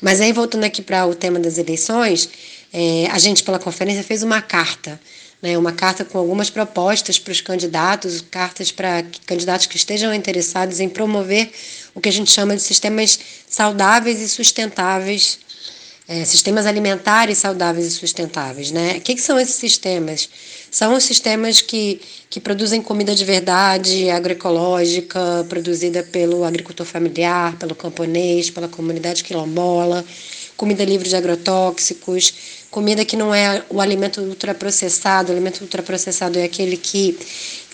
Mas 0.00 0.20
aí, 0.20 0.32
voltando 0.32 0.64
aqui 0.64 0.82
para 0.82 1.06
o 1.06 1.14
tema 1.14 1.38
das 1.38 1.58
eleições, 1.58 2.28
é, 2.72 3.06
a 3.10 3.18
gente, 3.18 3.42
pela 3.42 3.58
conferência, 3.58 4.02
fez 4.02 4.22
uma 4.22 4.40
carta 4.40 4.98
né, 5.42 5.58
uma 5.58 5.72
carta 5.72 6.04
com 6.04 6.16
algumas 6.16 6.48
propostas 6.48 7.18
para 7.18 7.32
os 7.32 7.40
candidatos, 7.40 8.20
cartas 8.20 8.70
para 8.70 9.02
candidatos 9.26 9.66
que 9.66 9.76
estejam 9.76 10.14
interessados 10.14 10.78
em 10.78 10.88
promover 10.88 11.50
o 11.94 12.00
que 12.00 12.08
a 12.08 12.12
gente 12.12 12.30
chama 12.30 12.56
de 12.56 12.62
sistemas 12.62 13.18
saudáveis 13.48 14.20
e 14.20 14.28
sustentáveis, 14.28 15.38
é, 16.08 16.24
sistemas 16.24 16.66
alimentares 16.66 17.38
saudáveis 17.38 17.86
e 17.86 17.90
sustentáveis. 17.90 18.70
Né? 18.70 18.96
O 18.96 19.00
que, 19.00 19.14
que 19.14 19.22
são 19.22 19.38
esses 19.38 19.54
sistemas? 19.54 20.28
São 20.70 20.94
os 20.94 21.04
sistemas 21.04 21.60
que, 21.60 22.00
que 22.28 22.40
produzem 22.40 22.82
comida 22.82 23.14
de 23.14 23.24
verdade, 23.24 24.10
agroecológica, 24.10 25.46
produzida 25.48 26.02
pelo 26.02 26.44
agricultor 26.44 26.86
familiar, 26.86 27.56
pelo 27.56 27.74
camponês, 27.74 28.50
pela 28.50 28.68
comunidade 28.68 29.22
quilombola, 29.22 30.04
comida 30.56 30.84
livre 30.84 31.08
de 31.08 31.16
agrotóxicos, 31.16 32.34
comida 32.70 33.04
que 33.04 33.16
não 33.16 33.34
é 33.34 33.62
o 33.68 33.80
alimento 33.80 34.20
ultraprocessado. 34.22 35.28
O 35.28 35.32
alimento 35.32 35.60
ultraprocessado 35.60 36.38
é 36.38 36.44
aquele 36.44 36.76
que 36.76 37.18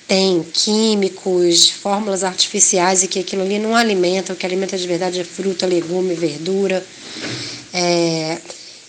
tem 0.08 0.42
químicos, 0.42 1.68
fórmulas 1.68 2.24
artificiais 2.24 3.02
e 3.02 3.08
que 3.08 3.20
aquilo 3.20 3.42
ali 3.42 3.58
não 3.58 3.76
alimenta. 3.76 4.32
O 4.32 4.36
que 4.36 4.46
alimenta 4.46 4.76
de 4.76 4.88
verdade 4.88 5.20
é 5.20 5.24
fruta, 5.24 5.66
legume, 5.66 6.14
verdura. 6.14 6.82
É, 7.74 8.38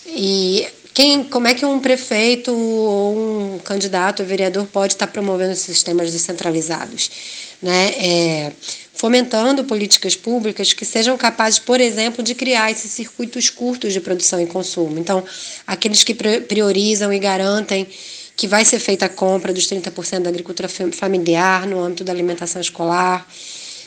e 0.08 0.66
quem, 0.94 1.26
como 1.26 1.48
é 1.48 1.54
que 1.54 1.66
um 1.66 1.80
prefeito 1.80 2.52
ou 2.56 3.18
um 3.56 3.60
candidato 3.60 4.22
ou 4.22 4.26
vereador 4.26 4.66
pode 4.68 4.94
estar 4.94 5.08
promovendo 5.08 5.56
sistemas 5.56 6.10
descentralizados? 6.14 7.12
Né? 7.62 7.94
É, 7.98 8.52
fomentando 8.94 9.66
políticas 9.66 10.16
públicas 10.16 10.72
que 10.72 10.86
sejam 10.86 11.18
capazes, 11.18 11.60
por 11.60 11.82
exemplo, 11.82 12.24
de 12.24 12.34
criar 12.34 12.72
esses 12.72 12.92
circuitos 12.92 13.50
curtos 13.50 13.92
de 13.92 14.00
produção 14.00 14.40
e 14.40 14.48
consumo. 14.48 14.98
Então, 14.98 15.22
aqueles 15.68 16.02
que 16.02 16.14
priorizam 16.14 17.12
e 17.12 17.20
garantem 17.20 17.86
que 18.40 18.48
vai 18.48 18.64
ser 18.64 18.80
feita 18.80 19.06
a 19.08 19.10
compra 19.10 19.52
dos 19.52 19.68
30% 19.68 20.22
da 20.22 20.30
agricultura 20.30 20.70
familiar 20.70 21.68
no 21.68 21.78
âmbito 21.84 22.06
da 22.06 22.14
alimentação 22.14 22.62
escolar. 22.62 23.28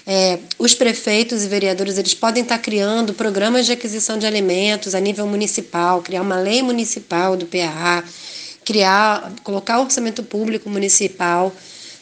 É, 0.07 0.39
os 0.59 0.75
prefeitos 0.75 1.43
e 1.43 1.49
vereadores 1.49 1.97
eles 1.97 2.13
podem 2.13 2.43
estar 2.43 2.59
criando 2.59 3.15
programas 3.15 3.65
de 3.65 3.73
aquisição 3.73 4.19
de 4.19 4.27
alimentos 4.27 4.95
a 4.95 5.01
nível 5.01 5.27
municipal, 5.27 6.03
criar 6.03 6.21
uma 6.21 6.39
lei 6.39 6.61
municipal 6.61 7.35
do 7.35 7.47
PAA, 7.47 8.05
criar, 8.63 9.33
colocar 9.43 9.81
orçamento 9.81 10.23
público 10.23 10.69
municipal 10.69 11.51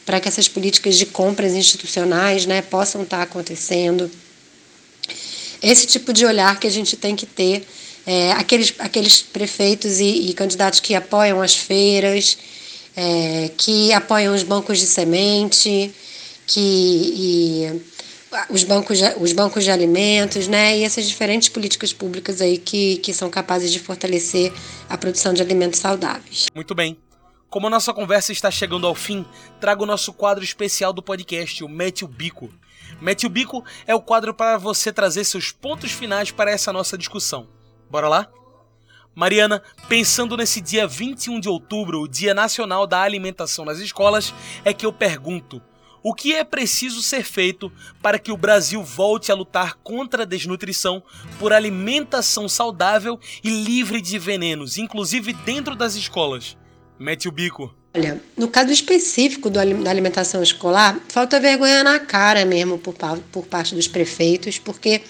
para 0.05 0.19
que 0.19 0.27
essas 0.27 0.49
políticas 0.49 0.97
de 0.97 1.07
compras 1.07 1.53
institucionais 1.53 2.47
né, 2.47 2.63
possam 2.63 3.05
estar 3.05 3.23
acontecendo. 3.23 4.11
Esse 5.63 5.87
tipo 5.87 6.13
de 6.13 6.27
olhar 6.27 6.59
que 6.59 6.67
a 6.67 6.71
gente 6.71 6.97
tem 6.97 7.15
que 7.15 7.27
ter, 7.27 7.65
é, 8.07 8.33
aqueles, 8.33 8.75
aqueles 8.79 9.23
prefeitos 9.23 10.01
e, 10.01 10.31
e, 10.31 10.35
candidatos 10.35 10.81
que 10.81 10.95
apoiam 10.95 11.41
as 11.41 11.57
feiras, 11.57 12.39
é, 12.97 13.51
que 13.57 13.93
apoiam 13.93 14.35
os 14.35 14.43
bancos 14.43 14.79
de 14.79 14.87
semente, 14.87 15.93
que 16.47 16.61
e, 16.61 17.83
os 18.49 18.65
bancos, 18.65 18.99
de, 18.99 19.15
os 19.19 19.33
bancos 19.33 19.65
de 19.65 19.71
alimentos, 19.71 20.47
né? 20.47 20.79
E 20.79 20.85
essas 20.85 21.09
diferentes 21.09 21.49
políticas 21.49 21.93
públicas 21.93 22.41
aí 22.41 22.59
que, 22.59 22.97
que 22.99 23.13
são 23.13 23.29
capazes 23.29 23.73
de 23.73 23.79
fortalecer 23.79 24.53
a 24.89 24.97
produção 24.97 25.33
de 25.33 25.43
alimentos 25.43 25.81
saudáveis. 25.81 26.47
Muito 26.55 26.75
bem. 26.75 26.97
Como 27.49 27.67
a 27.67 27.71
nossa 27.71 27.93
conversa 27.93 28.31
está 28.31 28.49
chegando 28.51 28.87
ao 28.87 28.95
fim, 28.95 29.27
trago 29.61 29.83
o 29.83 29.87
nosso 29.87 30.13
quadro 30.13 30.45
especial 30.45 30.93
do 30.93 31.03
podcast, 31.03 31.65
o 31.65 31.69
Mete 31.69 32.05
o 32.05 32.09
Bico. 32.09 32.49
Mete 33.01 33.27
o 33.27 33.31
Bico 33.31 33.65
é 33.87 33.95
o 33.95 34.01
quadro 34.01 34.33
para 34.33 34.57
você 34.57 34.93
trazer 34.93 35.25
seus 35.25 35.51
pontos 35.51 35.91
finais 35.91 36.31
para 36.31 36.53
essa 36.53 36.73
nossa 36.73 36.97
discussão. 36.97 37.49
Bora 37.91 38.09
lá? 38.09 38.29
Mariana, 39.15 39.63
pensando 39.89 40.37
nesse 40.37 40.61
dia 40.61 40.87
21 40.87 41.41
de 41.41 41.49
outubro, 41.49 42.01
o 42.01 42.09
Dia 42.09 42.33
Nacional 42.33 42.87
da 42.87 43.03
Alimentação 43.03 43.65
nas 43.65 43.79
Escolas, 43.81 44.33
é 44.65 44.73
que 44.73 44.87
eu 44.87 44.93
pergunto: 44.93 45.61
o 46.03 46.15
que 46.15 46.33
é 46.33 46.45
preciso 46.45 47.03
ser 47.03 47.25
feito 47.25 47.71
para 48.01 48.19
que 48.19 48.31
o 48.31 48.37
Brasil 48.37 48.83
volte 48.83 49.33
a 49.33 49.35
lutar 49.35 49.75
contra 49.83 50.23
a 50.23 50.27
desnutrição 50.27 51.03
por 51.39 51.53
alimentação 51.53 52.49
saudável 52.49 53.19
e 53.43 53.51
livre 53.51 54.01
de 54.01 54.19
venenos, 54.19 54.79
inclusive 54.79 55.33
dentro 55.33 55.75
das 55.75 55.97
escolas? 55.97 56.57
Mete 56.99 57.29
o 57.29 57.33
bico. 57.33 57.75
Olha, 57.93 58.23
no 58.37 58.47
caso 58.47 58.71
específico 58.71 59.51
do, 59.51 59.59
da 59.83 59.91
alimentação 59.91 60.41
escolar, 60.43 61.01
falta 61.09 61.41
vergonha 61.41 61.83
na 61.83 61.99
cara 61.99 62.45
mesmo 62.45 62.79
por, 62.79 62.95
por 63.33 63.47
parte 63.47 63.75
dos 63.75 63.89
prefeitos, 63.89 64.61
porque 64.61 65.03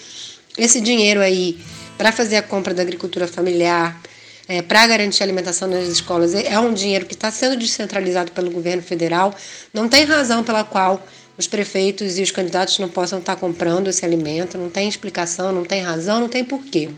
esse 0.57 0.81
dinheiro 0.81 1.21
aí 1.21 1.59
para 2.01 2.11
fazer 2.11 2.37
a 2.37 2.41
compra 2.41 2.73
da 2.73 2.81
agricultura 2.81 3.27
familiar, 3.27 4.01
é, 4.47 4.59
para 4.63 4.87
garantir 4.87 5.21
a 5.21 5.25
alimentação 5.27 5.67
nas 5.67 5.87
escolas, 5.87 6.33
é 6.33 6.59
um 6.59 6.73
dinheiro 6.73 7.05
que 7.05 7.13
está 7.13 7.29
sendo 7.29 7.55
descentralizado 7.55 8.31
pelo 8.31 8.49
governo 8.49 8.81
federal. 8.81 9.35
Não 9.71 9.87
tem 9.87 10.03
razão 10.03 10.43
pela 10.43 10.63
qual 10.63 11.05
os 11.37 11.45
prefeitos 11.45 12.17
e 12.17 12.23
os 12.23 12.31
candidatos 12.31 12.79
não 12.79 12.89
possam 12.89 13.19
estar 13.19 13.35
tá 13.35 13.39
comprando 13.39 13.87
esse 13.87 14.03
alimento, 14.03 14.57
não 14.57 14.67
tem 14.67 14.89
explicação, 14.89 15.51
não 15.51 15.63
tem 15.63 15.83
razão, 15.83 16.21
não 16.21 16.27
tem 16.27 16.43
porquê. 16.43 16.89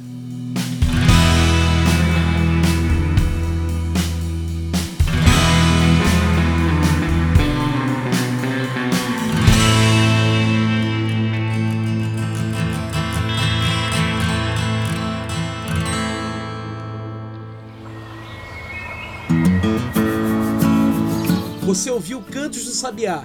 Você 21.62 21.90
ouviu 21.90 22.20
Cantos 22.20 22.66
do 22.66 22.72
Sabiá. 22.72 23.24